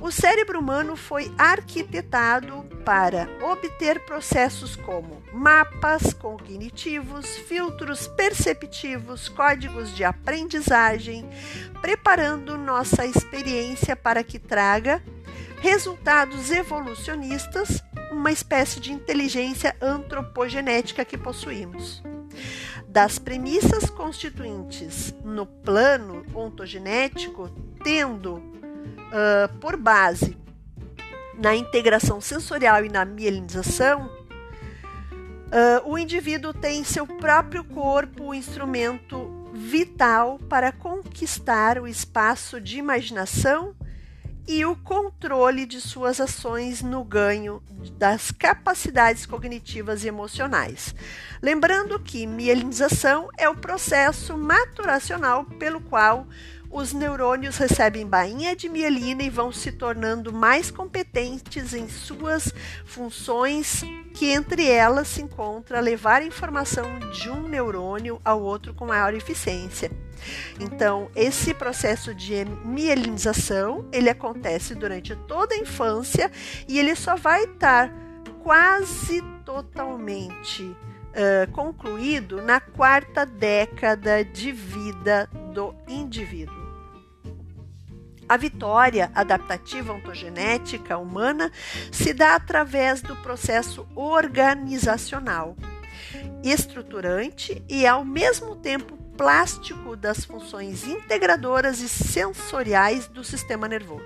o 0.00 0.10
cérebro 0.10 0.58
humano 0.58 0.96
foi 0.96 1.32
arquitetado 1.38 2.64
para 2.84 3.26
obter 3.42 4.04
processos 4.04 4.76
como 4.76 5.22
mapas 5.32 6.12
cognitivos, 6.12 7.38
filtros 7.48 8.06
perceptivos, 8.08 9.28
códigos 9.28 9.96
de 9.96 10.04
aprendizagem, 10.04 11.28
preparando 11.80 12.58
nossa 12.58 13.06
experiência 13.06 13.96
para 13.96 14.22
que 14.22 14.38
traga 14.38 15.02
resultados 15.64 16.50
evolucionistas, 16.50 17.82
uma 18.12 18.30
espécie 18.30 18.78
de 18.78 18.92
inteligência 18.92 19.74
antropogenética 19.80 21.06
que 21.06 21.16
possuímos. 21.16 22.02
Das 22.86 23.18
premissas 23.18 23.88
constituintes 23.88 25.14
no 25.24 25.46
plano 25.46 26.22
ontogenético, 26.34 27.48
tendo 27.82 28.34
uh, 28.34 29.58
por 29.58 29.78
base 29.78 30.36
na 31.38 31.56
integração 31.56 32.20
sensorial 32.20 32.84
e 32.84 32.90
na 32.90 33.06
mielinização, 33.06 34.04
uh, 34.04 35.90
o 35.90 35.96
indivíduo 35.96 36.52
tem 36.52 36.80
em 36.80 36.84
seu 36.84 37.06
próprio 37.06 37.64
corpo 37.64 38.24
o 38.24 38.34
instrumento 38.34 39.48
vital 39.54 40.38
para 40.46 40.70
conquistar 40.72 41.78
o 41.78 41.88
espaço 41.88 42.60
de 42.60 42.76
imaginação 42.76 43.74
e 44.46 44.64
o 44.64 44.76
controle 44.76 45.64
de 45.64 45.80
suas 45.80 46.20
ações 46.20 46.82
no 46.82 47.02
ganho 47.02 47.62
das 47.98 48.30
capacidades 48.30 49.24
cognitivas 49.24 50.04
e 50.04 50.08
emocionais. 50.08 50.94
Lembrando 51.42 51.98
que 51.98 52.26
mielinização 52.26 53.28
é 53.38 53.48
o 53.48 53.56
processo 53.56 54.36
maturacional 54.36 55.44
pelo 55.44 55.80
qual 55.80 56.26
os 56.74 56.92
neurônios 56.92 57.56
recebem 57.56 58.04
bainha 58.04 58.56
de 58.56 58.68
mielina 58.68 59.22
e 59.22 59.30
vão 59.30 59.52
se 59.52 59.70
tornando 59.70 60.32
mais 60.32 60.72
competentes 60.72 61.72
em 61.72 61.88
suas 61.88 62.52
funções, 62.84 63.84
que 64.12 64.32
entre 64.32 64.68
elas 64.68 65.06
se 65.06 65.22
encontra 65.22 65.78
levar 65.78 66.20
informação 66.24 66.98
de 67.12 67.30
um 67.30 67.46
neurônio 67.46 68.20
ao 68.24 68.42
outro 68.42 68.74
com 68.74 68.86
maior 68.86 69.14
eficiência. 69.14 69.88
Então, 70.58 71.08
esse 71.14 71.54
processo 71.54 72.12
de 72.12 72.44
mielinização, 72.64 73.88
ele 73.92 74.10
acontece 74.10 74.74
durante 74.74 75.14
toda 75.28 75.54
a 75.54 75.58
infância 75.58 76.28
e 76.66 76.76
ele 76.76 76.96
só 76.96 77.14
vai 77.14 77.44
estar 77.44 77.94
quase 78.42 79.22
totalmente 79.44 80.64
uh, 80.64 81.50
concluído 81.52 82.42
na 82.42 82.58
quarta 82.58 83.24
década 83.24 84.24
de 84.24 84.50
vida 84.50 85.30
do 85.52 85.72
indivíduo. 85.86 86.63
A 88.34 88.36
vitória 88.36 89.12
adaptativa 89.14 89.92
ontogenética 89.92 90.98
humana 90.98 91.52
se 91.92 92.12
dá 92.12 92.34
através 92.34 93.00
do 93.00 93.14
processo 93.14 93.86
organizacional, 93.94 95.56
estruturante 96.42 97.62
e, 97.68 97.86
ao 97.86 98.04
mesmo 98.04 98.56
tempo, 98.56 98.96
plástico 99.16 99.94
das 99.94 100.24
funções 100.24 100.84
integradoras 100.84 101.78
e 101.78 101.88
sensoriais 101.88 103.06
do 103.06 103.22
sistema 103.22 103.68
nervoso. 103.68 104.02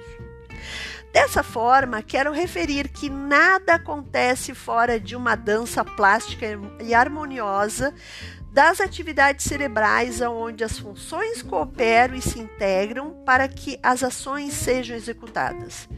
Dessa 1.10 1.42
forma, 1.42 2.02
quero 2.02 2.30
referir 2.30 2.88
que 2.88 3.08
nada 3.08 3.76
acontece 3.76 4.54
fora 4.54 5.00
de 5.00 5.16
uma 5.16 5.36
dança 5.36 5.82
plástica 5.82 6.46
e 6.82 6.92
harmoniosa 6.92 7.94
das 8.52 8.80
atividades 8.80 9.44
cerebrais 9.44 10.20
onde 10.20 10.64
as 10.64 10.78
funções 10.78 11.42
cooperam 11.42 12.14
e 12.14 12.22
se 12.22 12.38
integram 12.38 13.22
para 13.24 13.46
que 13.46 13.78
as 13.82 14.02
ações 14.02 14.54
sejam 14.54 14.96
executadas. 14.96 15.88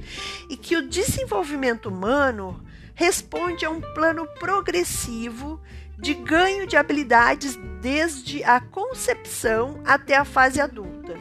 E 0.49 0.57
que 0.57 0.77
o 0.77 0.89
desenvolvimento 0.89 1.89
humano 1.89 2.63
responde 2.95 3.65
a 3.65 3.71
um 3.71 3.81
plano 3.81 4.27
progressivo 4.39 5.61
de 5.97 6.15
ganho 6.15 6.67
de 6.67 6.77
habilidades 6.77 7.59
desde 7.81 8.43
a 8.43 8.61
concepção 8.61 9.81
até 9.87 10.17
a 10.17 10.25
fase 10.25 10.61
adulta. 10.61 11.15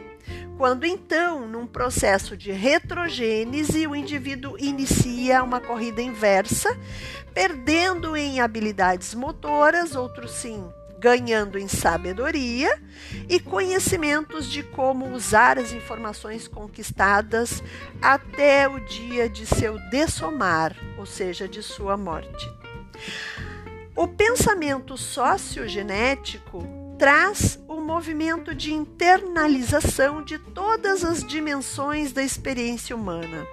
Quando 0.58 0.84
então, 0.84 1.48
num 1.48 1.66
processo 1.66 2.36
de 2.36 2.52
retrogênese, 2.52 3.86
o 3.86 3.96
indivíduo 3.96 4.58
inicia 4.58 5.42
uma 5.42 5.58
corrida 5.58 6.02
inversa, 6.02 6.76
perdendo 7.32 8.14
em 8.14 8.40
habilidades 8.40 9.14
motoras, 9.14 9.94
outros 9.96 10.32
sim 10.32 10.70
ganhando 11.00 11.58
em 11.58 11.66
sabedoria 11.66 12.70
e 13.28 13.40
conhecimentos 13.40 14.46
de 14.46 14.62
como 14.62 15.12
usar 15.12 15.58
as 15.58 15.72
informações 15.72 16.46
conquistadas 16.46 17.62
até 18.02 18.68
o 18.68 18.78
dia 18.80 19.28
de 19.28 19.46
seu 19.46 19.78
dessomar, 19.88 20.76
ou 20.98 21.06
seja, 21.06 21.48
de 21.48 21.62
sua 21.62 21.96
morte. 21.96 22.46
O 23.96 24.06
pensamento 24.06 24.96
sociogenético 24.96 26.79
traz 27.00 27.58
o 27.66 27.80
movimento 27.80 28.54
de 28.54 28.74
internalização 28.74 30.22
de 30.22 30.38
todas 30.38 31.02
as 31.02 31.24
dimensões 31.24 32.12
da 32.12 32.22
experiência 32.22 32.94
humana, 32.94 33.46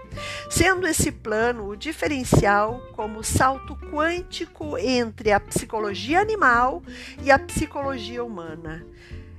sendo 0.50 0.86
esse 0.86 1.14
plano 1.14 1.66
o 1.66 1.78
diferencial 1.78 2.82
como 2.92 3.24
salto 3.24 3.74
quântico 3.90 4.78
entre 4.78 5.32
a 5.32 5.40
psicologia 5.40 6.20
animal 6.20 6.84
e 7.24 7.32
a 7.32 7.40
psicologia 7.40 8.22
humana. 8.22 8.86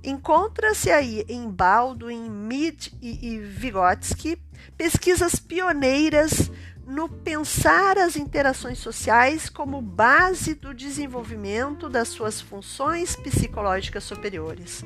Encontra-se 0.03 0.91
aí 0.91 1.27
em 1.29 1.47
Baldwin, 1.47 2.31
Mead 2.31 2.95
e, 3.03 3.35
e 3.35 3.39
Vygotsky 3.41 4.41
pesquisas 4.75 5.35
pioneiras 5.35 6.51
no 6.89 7.07
pensar 7.07 7.99
as 7.99 8.17
interações 8.17 8.79
sociais 8.79 9.51
como 9.51 9.83
base 9.83 10.55
do 10.55 10.73
desenvolvimento 10.73 11.87
das 11.87 12.09
suas 12.09 12.41
funções 12.41 13.15
psicológicas 13.15 14.05
superiores. 14.05 14.83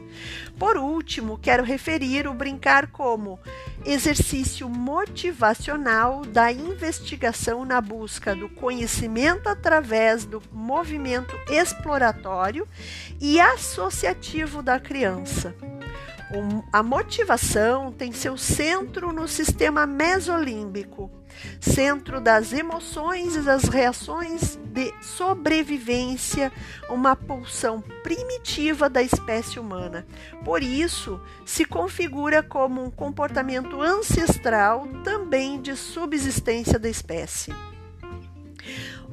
Por 0.59 0.77
último, 0.77 1.39
quero 1.39 1.63
referir 1.63 2.27
o 2.27 2.35
brincar 2.35 2.89
como 2.89 3.39
exercício 3.87 4.69
motivacional 4.69 6.25
da 6.27 6.51
investigação 6.51 7.65
na 7.65 7.81
busca 7.81 8.35
do 8.35 8.49
conhecimento 8.49 9.49
através 9.49 10.25
do 10.25 10.43
movimento 10.51 11.39
exploratório 11.49 12.67
e 13.21 13.41
associativo 13.41 14.61
da 14.61 14.81
criança. 14.81 15.55
A 16.73 16.83
motivação 16.83 17.93
tem 17.93 18.11
seu 18.11 18.39
centro 18.39 19.13
no 19.13 19.29
sistema 19.29 19.85
mesolímbico, 19.85 21.11
centro 21.61 22.21
das 22.21 22.55
emoções 22.55 23.37
e 23.37 23.41
das 23.41 23.65
reações 23.65 24.59
de 24.65 24.95
sobrevivência, 25.03 26.51
uma 26.89 27.15
pulsão 27.15 27.83
primitiva 28.03 28.89
da 28.89 29.03
espécie 29.03 29.61
humana. 29.61 30.07
Por 30.43 30.63
isso, 30.63 31.21
se 31.45 31.67
configura 31.67 32.43
como 32.43 32.83
um 32.83 32.91
comportamento 32.91 33.83
ancestral 33.83 34.89
também 35.05 35.61
de 35.61 35.77
subsistência 35.77 36.79
da 36.79 36.89
espécie. 36.89 37.53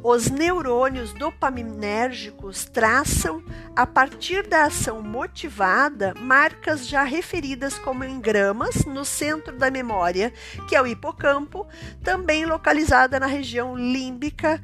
Os 0.01 0.29
neurônios 0.29 1.11
dopaminérgicos 1.13 2.63
traçam, 2.65 3.43
a 3.75 3.85
partir 3.85 4.47
da 4.47 4.63
ação 4.63 5.01
motivada, 5.01 6.13
marcas 6.21 6.87
já 6.87 7.03
referidas 7.03 7.77
como 7.77 8.05
engramas 8.05 8.85
no 8.85 9.03
centro 9.03 9.57
da 9.57 9.69
memória, 9.69 10.31
que 10.69 10.75
é 10.75 10.81
o 10.81 10.87
hipocampo, 10.87 11.67
também 12.01 12.45
localizada 12.45 13.19
na 13.19 13.25
região 13.25 13.75
límbica 13.75 14.61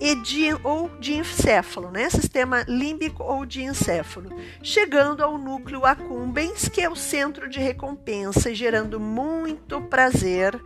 e 0.00 0.16
de, 0.16 0.52
ou 0.64 0.88
de 0.98 1.14
encéfalo, 1.14 1.88
né? 1.92 2.10
sistema 2.10 2.64
límbico 2.66 3.22
ou 3.22 3.46
de 3.46 3.62
encéfalo, 3.62 4.30
chegando 4.60 5.22
ao 5.22 5.38
núcleo 5.38 5.86
accumbens, 5.86 6.68
que 6.68 6.80
é 6.80 6.90
o 6.90 6.96
centro 6.96 7.48
de 7.48 7.60
recompensa, 7.60 8.50
e 8.50 8.54
gerando 8.56 8.98
muito 8.98 9.80
prazer 9.82 10.60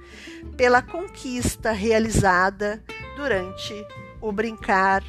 pela 0.56 0.80
conquista 0.80 1.70
realizada 1.70 2.82
durante 3.14 3.74
o 4.20 4.32
brincar 4.32 5.02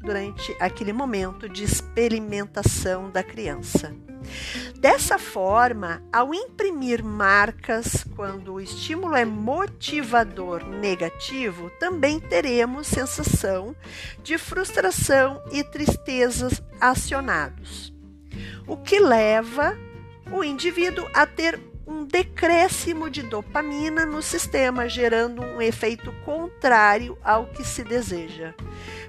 durante 0.00 0.54
aquele 0.60 0.92
momento 0.92 1.48
de 1.48 1.64
experimentação 1.64 3.10
da 3.10 3.22
criança. 3.22 3.94
Dessa 4.78 5.18
forma, 5.18 6.02
ao 6.12 6.34
imprimir 6.34 7.04
marcas 7.04 8.04
quando 8.16 8.54
o 8.54 8.60
estímulo 8.60 9.14
é 9.14 9.24
motivador 9.24 10.64
negativo, 10.66 11.70
também 11.78 12.20
teremos 12.20 12.86
sensação 12.86 13.74
de 14.22 14.38
frustração 14.38 15.42
e 15.52 15.62
tristezas 15.62 16.62
acionados, 16.80 17.92
o 18.66 18.76
que 18.76 18.98
leva 18.98 19.76
o 20.30 20.42
indivíduo 20.42 21.06
a 21.14 21.26
ter 21.26 21.60
um 21.86 22.04
decréscimo 22.04 23.10
de 23.10 23.22
dopamina 23.22 24.06
no 24.06 24.22
sistema, 24.22 24.88
gerando 24.88 25.42
um 25.42 25.60
efeito 25.60 26.12
contrário 26.24 27.18
ao 27.22 27.46
que 27.46 27.64
se 27.64 27.84
deseja. 27.84 28.54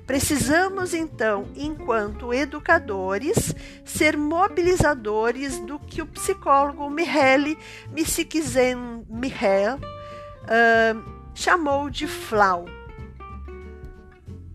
Precisamos 0.06 0.94
então, 0.94 1.48
enquanto 1.56 2.34
educadores, 2.34 3.56
ser 3.84 4.18
mobilizadores 4.18 5.60
do 5.60 5.80
que 5.80 6.02
o 6.02 6.06
psicólogo 6.06 6.90
Mihaly 6.90 7.58
Csikszentmihalyi 7.96 9.76
uh, 9.76 11.16
chamou 11.34 11.90
de 11.90 12.08
FLAW, 12.08 12.66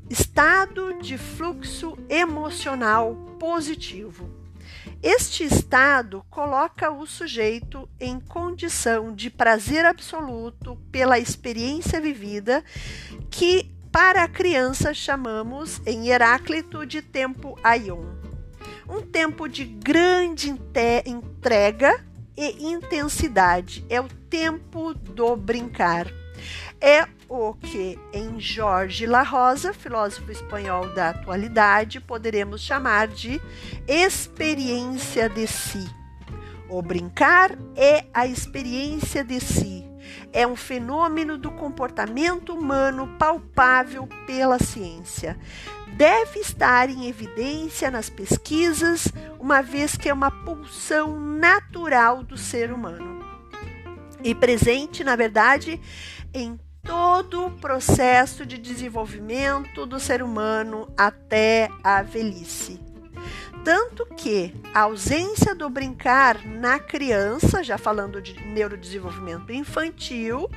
estado 0.09 0.95
de 1.01 1.19
fluxo 1.19 1.99
emocional 2.09 3.15
positivo. 3.39 4.40
Este 5.03 5.45
estado 5.45 6.25
coloca 6.31 6.91
o 6.91 7.07
sujeito 7.07 7.89
em 7.99 8.21
condição 8.21 9.15
de 9.15 9.31
prazer 9.31 9.85
absoluto 9.85 10.77
pela 10.93 11.19
experiência 11.19 12.01
vivida, 12.01 12.65
que 13.31 13.71
para 13.91 14.23
a 14.23 14.29
criança 14.29 14.95
chamamos 14.95 15.81
em 15.85 16.09
Heráclito 16.09 16.87
de 16.87 17.03
tempo 17.03 17.59
aion. 17.63 18.05
Um 18.89 19.01
tempo 19.03 19.49
de 19.49 19.65
grande 19.65 20.51
entrega 20.51 22.05
e 22.37 22.67
intensidade. 22.67 23.85
É 23.89 24.01
o 24.01 24.09
tempo 24.09 24.95
do 24.95 25.37
brincar. 25.37 26.07
É 26.81 27.07
o 27.31 27.55
que, 27.55 27.97
em 28.13 28.41
Jorge 28.41 29.07
La 29.07 29.23
Rosa, 29.23 29.73
filósofo 29.73 30.33
espanhol 30.33 30.93
da 30.95 31.11
atualidade, 31.11 32.01
poderemos 32.01 32.61
chamar 32.61 33.07
de 33.07 33.41
experiência 33.87 35.29
de 35.29 35.47
si. 35.47 35.89
O 36.69 36.83
brincar 36.83 37.57
é 37.77 38.05
a 38.13 38.27
experiência 38.27 39.23
de 39.23 39.39
si. 39.39 39.89
É 40.33 40.45
um 40.45 40.57
fenômeno 40.57 41.39
do 41.39 41.53
comportamento 41.53 42.53
humano 42.53 43.07
palpável 43.17 44.09
pela 44.27 44.59
ciência. 44.59 45.39
Deve 45.97 46.41
estar 46.41 46.91
em 46.91 47.07
evidência 47.07 47.93
nas 47.93 48.11
pesquisas, 48.11 49.07
uma 49.39 49.63
vez 49.63 49.95
que 49.95 50.09
é 50.09 50.13
uma 50.13 50.33
pulsão 50.33 51.21
natural 51.21 52.25
do 52.25 52.37
ser 52.37 52.73
humano. 52.73 53.21
E 54.25 54.35
presente, 54.35 55.05
na 55.05 55.15
verdade, 55.15 55.81
em 56.35 56.59
todo 56.83 57.47
o 57.47 57.51
processo 57.51 58.45
de 58.47 58.59
desenvolvimento 58.59 59.87
do 59.87 60.01
ser 60.01 60.23
humano 60.23 60.89
até 60.97 61.69
a 61.85 62.03
velhice. 62.03 62.81
Tanto 63.63 64.07
que 64.17 64.55
a 64.73 64.81
ausência 64.83 65.55
do 65.55 65.69
brincar 65.69 66.43
na 66.47 66.79
criança, 66.79 67.63
já 67.63 67.77
falando 67.77 68.23
de 68.23 68.33
neurodesenvolvimento 68.47 69.53
infantil, 69.53 70.49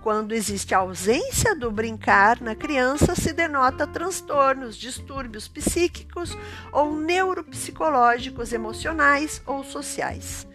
quando 0.00 0.32
existe 0.32 0.74
a 0.74 0.78
ausência 0.78 1.54
do 1.54 1.70
brincar 1.70 2.40
na 2.40 2.54
criança, 2.54 3.14
se 3.14 3.34
denota 3.34 3.86
transtornos, 3.86 4.76
distúrbios 4.76 5.46
psíquicos 5.46 6.34
ou 6.72 6.96
neuropsicológicos, 6.96 8.54
emocionais 8.54 9.42
ou 9.44 9.62
sociais. 9.62 10.47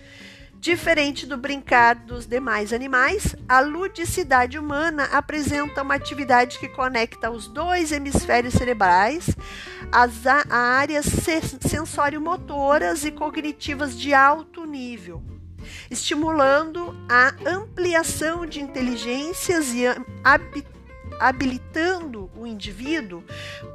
Diferente 0.63 1.25
do 1.25 1.35
brincar 1.35 1.93
dos 1.93 2.25
demais 2.25 2.71
animais, 2.71 3.35
a 3.49 3.59
ludicidade 3.59 4.57
humana 4.57 5.03
apresenta 5.11 5.81
uma 5.81 5.95
atividade 5.95 6.57
que 6.57 6.69
conecta 6.69 7.29
os 7.29 7.49
dois 7.49 7.91
hemisférios 7.91 8.53
cerebrais, 8.53 9.35
as 9.91 10.25
áreas 10.25 11.05
sensório-motoras 11.59 13.03
e 13.03 13.11
cognitivas 13.11 13.99
de 13.99 14.13
alto 14.13 14.63
nível, 14.63 15.21
estimulando 15.91 16.95
a 17.09 17.33
ampliação 17.45 18.45
de 18.45 18.61
inteligências 18.61 19.73
e 19.73 19.83
habilitando 21.19 22.31
o 22.37 22.47
indivíduo 22.47 23.21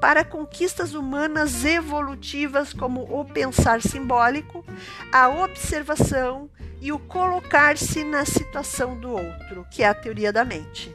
para 0.01 0.25
conquistas 0.25 0.95
humanas 0.95 1.67
evolutivas 1.67 2.73
como 2.73 3.03
o 3.03 3.27
pensar 3.27 3.83
simbólico, 3.83 4.65
a 5.13 5.29
observação, 5.29 6.49
e 6.81 6.93
o 6.93 6.99
colocar-se 6.99 8.05
na 8.05 8.25
situação 8.25 8.99
do 8.99 9.11
outro, 9.11 9.67
que 9.71 9.83
é 9.83 9.89
a 9.89 9.95
teoria 9.95 10.33
da 10.33 10.45
mente. 10.45 10.95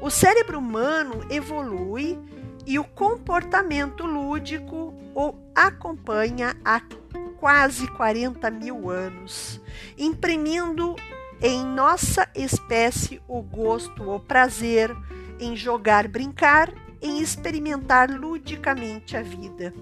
O 0.00 0.10
cérebro 0.10 0.58
humano 0.58 1.24
evolui 1.30 2.18
e 2.66 2.78
o 2.78 2.84
comportamento 2.84 4.04
lúdico 4.04 4.94
o 5.14 5.34
acompanha 5.54 6.56
há 6.64 6.80
quase 7.38 7.88
40 7.88 8.50
mil 8.50 8.90
anos, 8.90 9.60
imprimindo 9.96 10.94
em 11.40 11.64
nossa 11.64 12.28
espécie 12.34 13.20
o 13.26 13.40
gosto, 13.40 14.10
o 14.10 14.20
prazer 14.20 14.94
em 15.38 15.56
jogar, 15.56 16.06
brincar, 16.06 16.70
em 17.00 17.20
experimentar 17.20 18.10
ludicamente 18.10 19.16
a 19.16 19.22
vida. 19.22 19.72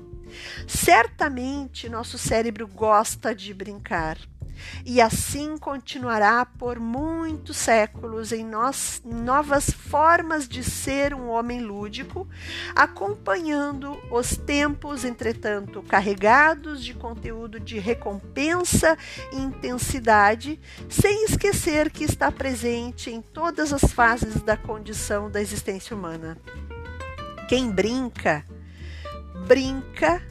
Certamente 0.68 1.88
nosso 1.88 2.16
cérebro 2.16 2.68
gosta 2.68 3.34
de 3.34 3.52
brincar 3.52 4.18
e 4.84 5.00
assim 5.00 5.56
continuará 5.58 6.44
por 6.44 6.78
muitos 6.78 7.56
séculos 7.56 8.32
em 8.32 8.44
nós, 8.44 9.02
novas 9.04 9.70
formas 9.70 10.48
de 10.48 10.62
ser 10.62 11.14
um 11.14 11.28
homem 11.28 11.60
lúdico, 11.60 12.28
acompanhando 12.74 13.98
os 14.10 14.36
tempos, 14.36 15.04
entretanto, 15.04 15.82
carregados 15.82 16.84
de 16.84 16.94
conteúdo 16.94 17.60
de 17.60 17.78
recompensa 17.78 18.96
e 19.32 19.36
intensidade, 19.36 20.60
sem 20.88 21.24
esquecer 21.24 21.90
que 21.90 22.04
está 22.04 22.30
presente 22.30 23.10
em 23.10 23.20
todas 23.20 23.72
as 23.72 23.84
fases 23.92 24.42
da 24.42 24.56
condição 24.56 25.30
da 25.30 25.40
existência 25.40 25.96
humana. 25.96 26.38
Quem 27.48 27.70
brinca, 27.70 28.44
brinca, 29.46 30.22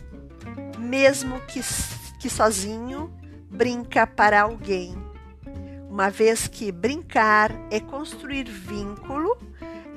mesmo 0.77 1.39
que, 1.41 1.61
que 2.19 2.29
sozinho, 2.29 3.11
brinca 3.49 4.05
para 4.05 4.41
alguém, 4.41 4.95
uma 5.89 6.09
vez 6.09 6.47
que 6.47 6.71
brincar 6.71 7.51
é 7.71 7.79
construir 7.79 8.45
vínculo 8.45 9.37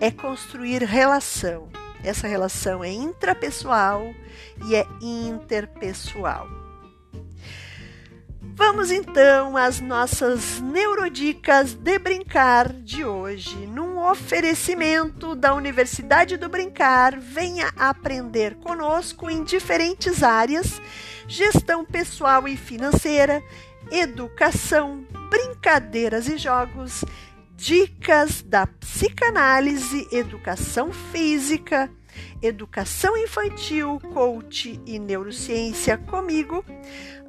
é 0.00 0.10
construir 0.10 0.82
relação. 0.82 1.68
Essa 2.02 2.26
relação 2.26 2.82
é 2.82 2.90
intrapessoal 2.90 4.02
e 4.66 4.74
é 4.74 4.86
interpessoal. 5.02 6.59
Vamos 8.60 8.90
então 8.90 9.56
às 9.56 9.80
nossas 9.80 10.60
neurodicas 10.60 11.72
de 11.72 11.98
brincar 11.98 12.70
de 12.70 13.06
hoje. 13.06 13.56
Num 13.66 13.98
oferecimento 13.98 15.34
da 15.34 15.54
Universidade 15.54 16.36
do 16.36 16.46
Brincar, 16.46 17.18
venha 17.18 17.72
aprender 17.74 18.56
conosco 18.56 19.30
em 19.30 19.42
diferentes 19.42 20.22
áreas: 20.22 20.78
gestão 21.26 21.86
pessoal 21.86 22.46
e 22.46 22.54
financeira, 22.54 23.42
educação, 23.90 25.06
brincadeiras 25.30 26.28
e 26.28 26.36
jogos, 26.36 27.02
dicas 27.56 28.42
da 28.42 28.66
psicanálise, 28.66 30.06
educação 30.12 30.92
física, 30.92 31.90
educação 32.42 33.16
infantil, 33.16 34.00
coach 34.12 34.80
e 34.86 34.98
neurociência 34.98 35.96
comigo, 35.96 36.64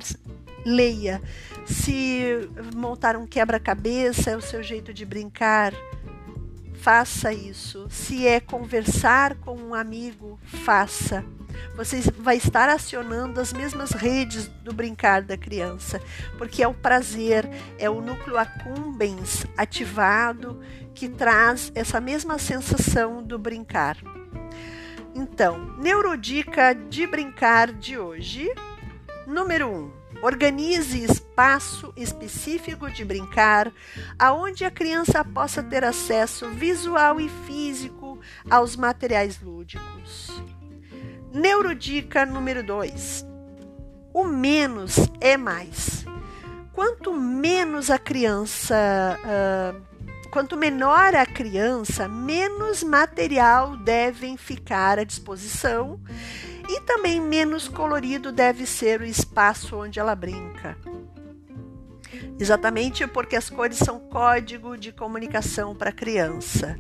leia. 0.66 1.22
Se 1.68 2.50
montar 2.74 3.16
um 3.16 3.28
quebra-cabeça 3.28 4.32
é 4.32 4.36
o 4.36 4.42
seu 4.42 4.64
jeito 4.64 4.92
de 4.92 5.06
brincar, 5.06 5.72
faça 6.82 7.32
isso. 7.32 7.86
Se 7.88 8.26
é 8.26 8.40
conversar 8.40 9.36
com 9.36 9.56
um 9.56 9.76
amigo, 9.76 10.40
faça. 10.46 11.24
Você 11.76 12.02
vai 12.18 12.38
estar 12.38 12.70
acionando 12.70 13.40
as 13.40 13.52
mesmas 13.52 13.92
redes 13.92 14.48
do 14.64 14.74
brincar 14.74 15.22
da 15.22 15.38
criança, 15.38 16.02
porque 16.38 16.64
é 16.64 16.68
o 16.68 16.74
prazer, 16.74 17.50
é 17.78 17.90
o 17.90 18.02
núcleo 18.02 18.38
accumbens 18.38 19.46
ativado 19.58 20.62
que 20.94 21.10
traz 21.10 21.72
essa 21.76 22.00
mesma 22.00 22.38
sensação 22.38 23.22
do 23.22 23.38
brincar. 23.38 23.98
Então, 25.14 25.78
neurodica 25.78 26.74
de 26.74 27.08
brincar 27.08 27.72
de 27.72 27.98
hoje. 27.98 28.50
Número 29.26 29.68
1. 29.68 29.72
Um, 29.72 30.06
Organize 30.22 31.04
espaço 31.04 31.94
específico 31.96 32.90
de 32.90 33.04
brincar, 33.04 33.72
aonde 34.18 34.64
a 34.66 34.72
criança 34.72 35.24
possa 35.24 35.62
ter 35.62 35.84
acesso 35.84 36.50
visual 36.50 37.20
e 37.20 37.30
físico 37.46 38.20
aos 38.50 38.76
materiais 38.76 39.40
lúdicos. 39.42 40.32
Neurodica 41.36 42.26
número 42.26 42.64
2. 42.64 43.26
O 44.14 44.24
menos 44.24 44.96
é 45.20 45.36
mais. 45.36 46.06
Quanto 46.72 47.14
menos 47.14 47.90
a 47.92 48.00
criança, 48.00 48.74
uh, 49.20 50.30
quanto 50.30 50.56
menor 50.56 51.14
a 51.14 51.26
criança, 51.26 52.08
menos 52.08 52.84
material 52.84 53.76
devem 53.76 54.38
ficar 54.38 54.98
à 54.98 55.04
disposição 55.04 56.00
e 56.70 56.80
também 56.82 57.20
menos 57.20 57.68
colorido 57.68 58.32
deve 58.32 58.66
ser 58.66 59.02
o 59.02 59.06
espaço 59.06 59.76
onde 59.76 60.00
ela 60.00 60.16
brinca. 60.16 60.78
Exatamente 62.40 63.06
porque 63.08 63.36
as 63.36 63.50
cores 63.50 63.78
são 63.78 64.00
código 64.00 64.78
de 64.78 64.94
comunicação 64.94 65.76
para 65.76 65.90
a 65.90 65.94
criança. 65.94 66.80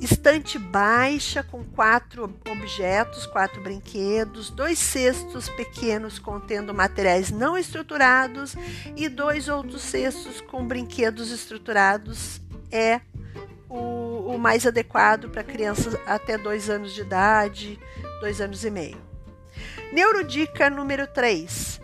Estante 0.00 0.58
baixa 0.58 1.42
com 1.42 1.62
quatro 1.62 2.34
objetos, 2.50 3.26
quatro 3.26 3.60
brinquedos, 3.62 4.48
dois 4.48 4.78
cestos 4.78 5.48
pequenos 5.50 6.18
contendo 6.18 6.72
materiais 6.72 7.30
não 7.30 7.56
estruturados 7.56 8.56
e 8.96 9.08
dois 9.08 9.48
outros 9.48 9.82
cestos 9.82 10.40
com 10.40 10.66
brinquedos 10.66 11.30
estruturados 11.30 12.40
é 12.72 13.02
o, 13.68 14.34
o 14.34 14.38
mais 14.38 14.66
adequado 14.66 15.28
para 15.28 15.44
crianças 15.44 15.94
até 16.06 16.38
dois 16.38 16.70
anos 16.70 16.94
de 16.94 17.02
idade, 17.02 17.78
dois 18.20 18.40
anos 18.40 18.64
e 18.64 18.70
meio. 18.70 18.98
Neurodica 19.92 20.70
número 20.70 21.06
3. 21.06 21.80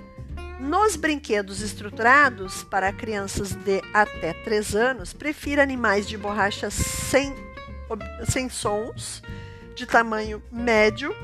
Nos 0.59 0.97
brinquedos 0.97 1.61
estruturados 1.61 2.65
para 2.65 2.93
crianças 2.93 3.53
de 3.53 3.83
até 3.93 4.33
3 4.33 4.75
anos, 4.75 5.13
prefira 5.13 5.63
animais 5.63 6.09
de 6.09 6.17
borracha 6.17 6.71
sem, 6.71 7.35
sem 8.25 8.49
sons, 8.49 9.23
de 9.75 9.87
tamanho 9.87 10.43
médio, 10.51 11.15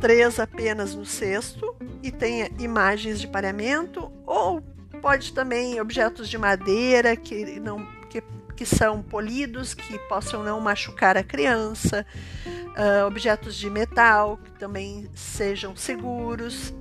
3 0.00 0.40
apenas 0.40 0.94
no 0.94 1.04
cesto, 1.04 1.74
e 2.02 2.10
tenha 2.10 2.50
imagens 2.58 3.20
de 3.20 3.28
pareamento, 3.28 4.10
ou 4.26 4.62
pode 5.00 5.32
também 5.32 5.80
objetos 5.80 6.28
de 6.28 6.36
madeira 6.38 7.16
que 7.16 7.60
não 7.60 7.86
que, 8.08 8.22
que 8.56 8.66
são 8.66 9.02
polidos, 9.02 9.74
que 9.74 9.98
possam 10.00 10.42
não 10.42 10.60
machucar 10.60 11.16
a 11.16 11.22
criança 11.22 12.04
uh, 12.46 13.06
objetos 13.06 13.56
de 13.56 13.70
metal 13.70 14.38
que 14.38 14.52
também 14.52 15.08
sejam 15.14 15.74
seguros, 15.74 16.74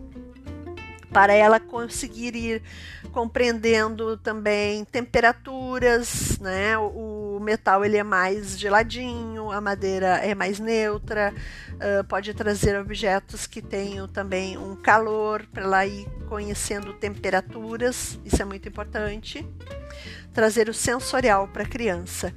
para 1.16 1.32
ela 1.34 1.62
conseguir 1.62 2.36
ir 2.36 2.62
compreendendo 3.14 4.18
também 4.18 4.84
temperaturas, 4.84 6.38
né? 6.40 6.78
O, 6.78 7.40
metal 7.42 7.86
ele 7.86 7.96
é 7.96 8.04
mais 8.04 8.60
geladinho, 8.60 9.50
a 9.50 9.62
madeira 9.62 10.18
é 10.18 10.36
mais 10.36 10.60
neutra, 10.60 11.34
uh, 11.76 12.04
pode 12.04 12.34
trazer 12.34 12.78
objetos 12.78 13.48
que 13.48 13.62
tenham 13.62 14.10
também 14.10 14.58
um 14.58 14.76
calor 14.76 15.46
para 15.54 15.64
ela 15.64 15.86
ir 15.86 16.06
conhecendo 16.28 16.94
temperaturas, 16.94 18.20
isso 18.26 18.42
é 18.42 18.46
muito 18.46 18.68
importante. 18.68 19.48
Trazer 20.34 20.68
o 20.68 20.74
sensorial 20.74 21.48
para 21.48 21.64
a 21.64 21.68
criança. 21.68 22.34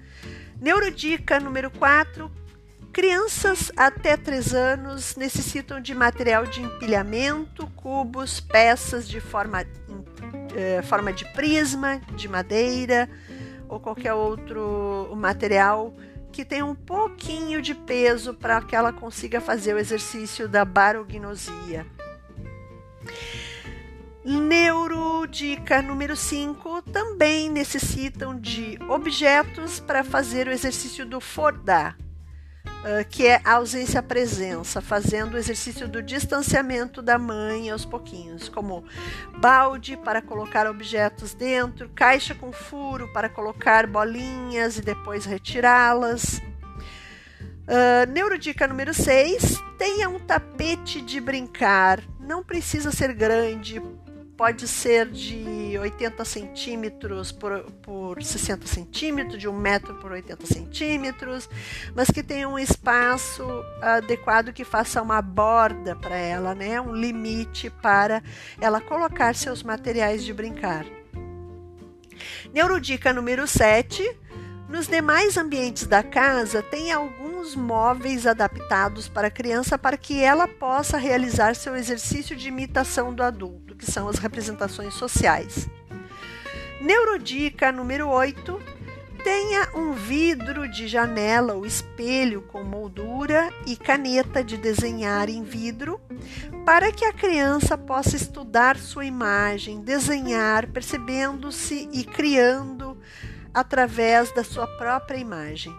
Neurodica 0.60 1.40
número 1.40 1.68
4, 1.68 2.30
Crianças 2.98 3.70
até 3.76 4.16
3 4.16 4.54
anos 4.54 5.14
necessitam 5.14 5.80
de 5.80 5.94
material 5.94 6.44
de 6.44 6.60
empilhamento, 6.60 7.64
cubos, 7.76 8.40
peças 8.40 9.08
de 9.08 9.20
forma, 9.20 9.64
eh, 10.56 10.82
forma 10.82 11.12
de 11.12 11.24
prisma, 11.26 12.00
de 12.16 12.28
madeira 12.28 13.08
ou 13.68 13.78
qualquer 13.78 14.14
outro 14.14 15.12
material 15.14 15.94
que 16.32 16.44
tenha 16.44 16.66
um 16.66 16.74
pouquinho 16.74 17.62
de 17.62 17.72
peso 17.72 18.34
para 18.34 18.60
que 18.62 18.74
ela 18.74 18.92
consiga 18.92 19.40
fazer 19.40 19.74
o 19.74 19.78
exercício 19.78 20.48
da 20.48 20.64
barognosia. 20.64 21.86
Neurodica 24.24 25.80
número 25.80 26.16
5 26.16 26.82
também 26.82 27.48
necessitam 27.48 28.36
de 28.36 28.76
objetos 28.88 29.78
para 29.78 30.02
fazer 30.02 30.48
o 30.48 30.50
exercício 30.50 31.06
do 31.06 31.20
Fordar 31.20 31.96
que 33.10 33.26
é 33.26 33.40
a 33.44 33.54
ausência-presença, 33.54 34.80
fazendo 34.80 35.34
o 35.34 35.36
exercício 35.36 35.88
do 35.88 36.02
distanciamento 36.02 37.02
da 37.02 37.18
mãe 37.18 37.70
aos 37.70 37.84
pouquinhos, 37.84 38.48
como 38.48 38.84
balde 39.38 39.96
para 39.96 40.22
colocar 40.22 40.66
objetos 40.66 41.34
dentro, 41.34 41.90
caixa 41.94 42.34
com 42.34 42.52
furo 42.52 43.12
para 43.12 43.28
colocar 43.28 43.86
bolinhas 43.86 44.78
e 44.78 44.82
depois 44.82 45.24
retirá-las. 45.24 46.40
Uh, 47.68 48.10
neurodica 48.10 48.66
número 48.66 48.94
6: 48.94 49.60
tenha 49.76 50.08
um 50.08 50.18
tapete 50.18 51.02
de 51.02 51.20
brincar. 51.20 52.00
Não 52.18 52.42
precisa 52.42 52.90
ser 52.90 53.12
grande, 53.12 53.82
pode 54.38 54.68
ser 54.68 55.10
de 55.10 55.76
80 55.76 56.24
centímetros 56.24 57.32
por, 57.32 57.60
por 57.82 58.22
60 58.22 58.68
centímetros, 58.68 59.40
de 59.40 59.48
1 59.48 59.52
metro 59.52 59.96
por 59.96 60.12
80 60.12 60.46
centímetros, 60.46 61.50
mas 61.92 62.08
que 62.08 62.22
tenha 62.22 62.48
um 62.48 62.56
espaço 62.56 63.44
adequado 63.82 64.52
que 64.52 64.64
faça 64.64 65.02
uma 65.02 65.20
borda 65.20 65.96
para 65.96 66.14
ela, 66.14 66.54
né? 66.54 66.80
um 66.80 66.94
limite 66.94 67.68
para 67.68 68.22
ela 68.60 68.80
colocar 68.80 69.34
seus 69.34 69.64
materiais 69.64 70.22
de 70.22 70.32
brincar. 70.32 70.86
Neurodica 72.54 73.12
número 73.12 73.44
7. 73.44 74.08
Nos 74.68 74.86
demais 74.86 75.36
ambientes 75.36 75.86
da 75.86 76.02
casa, 76.02 76.62
tem 76.62 76.92
alguns 76.92 77.56
móveis 77.56 78.24
adaptados 78.24 79.08
para 79.08 79.26
a 79.26 79.30
criança 79.30 79.76
para 79.76 79.96
que 79.96 80.22
ela 80.22 80.46
possa 80.46 80.96
realizar 80.96 81.56
seu 81.56 81.74
exercício 81.74 82.36
de 82.36 82.48
imitação 82.48 83.12
do 83.12 83.22
adulto 83.22 83.67
que 83.78 83.90
são 83.90 84.08
as 84.08 84.18
representações 84.18 84.94
sociais. 84.94 85.68
Neurodica 86.80 87.72
número 87.72 88.08
8. 88.08 88.78
Tenha 89.22 89.68
um 89.74 89.92
vidro 89.92 90.68
de 90.68 90.86
janela 90.86 91.54
ou 91.54 91.66
espelho 91.66 92.42
com 92.42 92.62
moldura 92.62 93.52
e 93.66 93.76
caneta 93.76 94.44
de 94.44 94.56
desenhar 94.56 95.28
em 95.28 95.42
vidro, 95.42 96.00
para 96.64 96.92
que 96.92 97.04
a 97.04 97.12
criança 97.12 97.76
possa 97.76 98.16
estudar 98.16 98.76
sua 98.76 99.04
imagem, 99.04 99.80
desenhar, 99.80 100.68
percebendo-se 100.68 101.88
e 101.92 102.04
criando 102.04 102.96
através 103.52 104.32
da 104.32 104.44
sua 104.44 104.66
própria 104.66 105.18
imagem. 105.18 105.74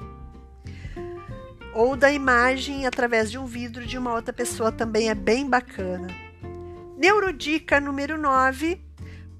Ou 1.73 1.95
da 1.95 2.11
imagem 2.11 2.85
através 2.85 3.31
de 3.31 3.37
um 3.37 3.45
vidro 3.45 3.85
de 3.85 3.97
uma 3.97 4.13
outra 4.13 4.33
pessoa 4.33 4.71
também 4.71 5.09
é 5.09 5.15
bem 5.15 5.49
bacana. 5.49 6.28
Neurodica 6.99 7.79
número 7.79 8.17
9. 8.17 8.77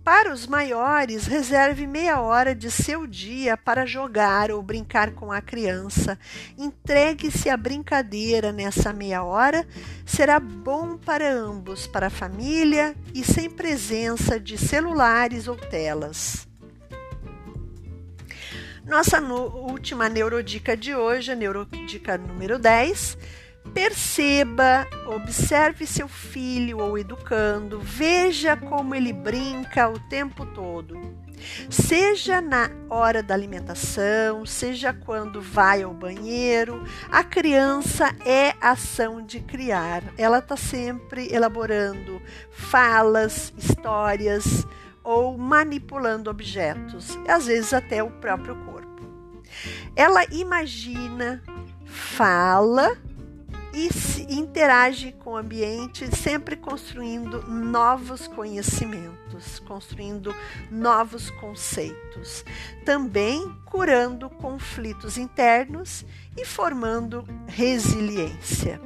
Para 0.02 0.32
os 0.32 0.48
maiores, 0.48 1.28
reserve 1.28 1.86
meia 1.86 2.22
hora 2.22 2.56
de 2.56 2.72
seu 2.72 3.06
dia 3.06 3.58
para 3.58 3.86
jogar 3.86 4.50
ou 4.50 4.64
brincar 4.64 5.12
com 5.12 5.30
a 5.30 5.42
criança. 5.42 6.18
Entregue-se 6.58 7.50
à 7.50 7.58
brincadeira 7.58 8.54
nessa 8.54 8.94
meia 8.94 9.26
hora. 9.26 9.68
Será 10.06 10.40
bom 10.40 10.98
para 10.98 11.30
ambos, 11.30 11.86
para 11.86 12.08
a 12.08 12.10
família 12.10 12.96
e 13.14 13.26
sem 13.26 13.50
presença 13.50 14.40
de 14.40 14.58
celulares 14.58 15.50
ou 15.50 15.58
telas. 15.58 16.48
Nossa 18.86 19.20
última 19.20 20.08
neurodica 20.08 20.78
de 20.78 20.96
hoje, 20.96 21.34
a 21.34 21.36
neurodica 21.36 22.18
número 22.18 22.58
10 22.58 23.18
Perceba, 23.74 24.88
observe 25.06 25.86
seu 25.86 26.08
filho 26.08 26.80
ou 26.80 26.98
educando, 26.98 27.80
veja 27.80 28.58
como 28.58 28.96
ele 28.96 29.14
brinca 29.14 29.90
o 29.90 30.00
tempo 30.00 30.46
todo. 30.46 31.00
Seja 31.70 32.42
na 32.42 32.70
hora 32.90 33.24
da 33.24 33.34
alimentação, 33.34 34.46
seja 34.46 34.92
quando 34.92 35.42
vai 35.42 35.84
ao 35.84 35.94
banheiro, 35.94 36.84
a 37.10 37.24
criança 37.24 38.14
é 38.26 38.54
ação 38.60 39.22
de 39.26 39.40
criar. 39.40 40.04
Ela 40.18 40.40
está 40.40 40.58
sempre 40.58 41.34
elaborando 41.34 42.22
falas, 42.52 43.54
histórias 43.58 44.68
ou 45.04 45.38
manipulando 45.38 46.30
objetos, 46.30 47.18
às 47.28 47.46
vezes 47.46 47.74
até 47.74 48.04
o 48.04 48.12
próprio 48.12 48.56
corpo. 48.66 48.90
Ela 49.96 50.26
imagina, 50.32 51.42
fala 51.86 52.98
e 53.74 53.90
interage 54.34 55.12
com 55.12 55.32
o 55.32 55.38
ambiente, 55.38 56.14
sempre 56.16 56.56
construindo 56.56 57.44
novos 57.48 58.28
conhecimentos, 58.28 59.60
construindo 59.60 60.36
novos 60.72 61.30
conceitos, 61.32 62.44
também 62.86 63.56
curando 63.66 64.30
conflitos 64.30 65.18
internos 65.18 66.06
e 66.38 66.46
formando 66.46 67.24
resiliência. 67.48 68.82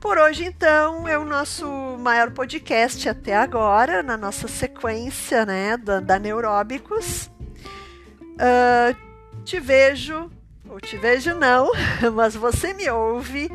Por 0.00 0.18
hoje, 0.18 0.44
então, 0.44 1.06
é 1.06 1.16
o 1.16 1.24
nosso 1.24 1.64
maior 2.00 2.32
podcast 2.32 3.08
até 3.08 3.36
agora, 3.36 4.02
na 4.02 4.16
nossa 4.16 4.48
sequência 4.48 5.46
né, 5.46 5.76
da, 5.76 6.00
da 6.00 6.18
Neuróbicos. 6.18 7.30
Uh, 8.32 8.96
te 9.44 9.60
vejo 9.60 10.28
ou 10.72 10.80
te 10.80 10.96
vejo 10.96 11.34
não, 11.34 11.70
mas 12.14 12.34
você 12.34 12.72
me 12.72 12.88
ouve 12.88 13.50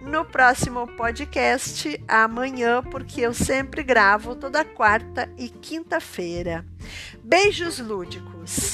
no 0.00 0.24
próximo 0.24 0.86
podcast 0.86 2.00
amanhã, 2.08 2.82
porque 2.82 3.20
eu 3.20 3.34
sempre 3.34 3.82
gravo 3.82 4.34
toda 4.34 4.64
quarta 4.64 5.30
e 5.36 5.50
quinta-feira. 5.50 6.64
Beijos 7.22 7.78
lúdicos! 7.78 8.73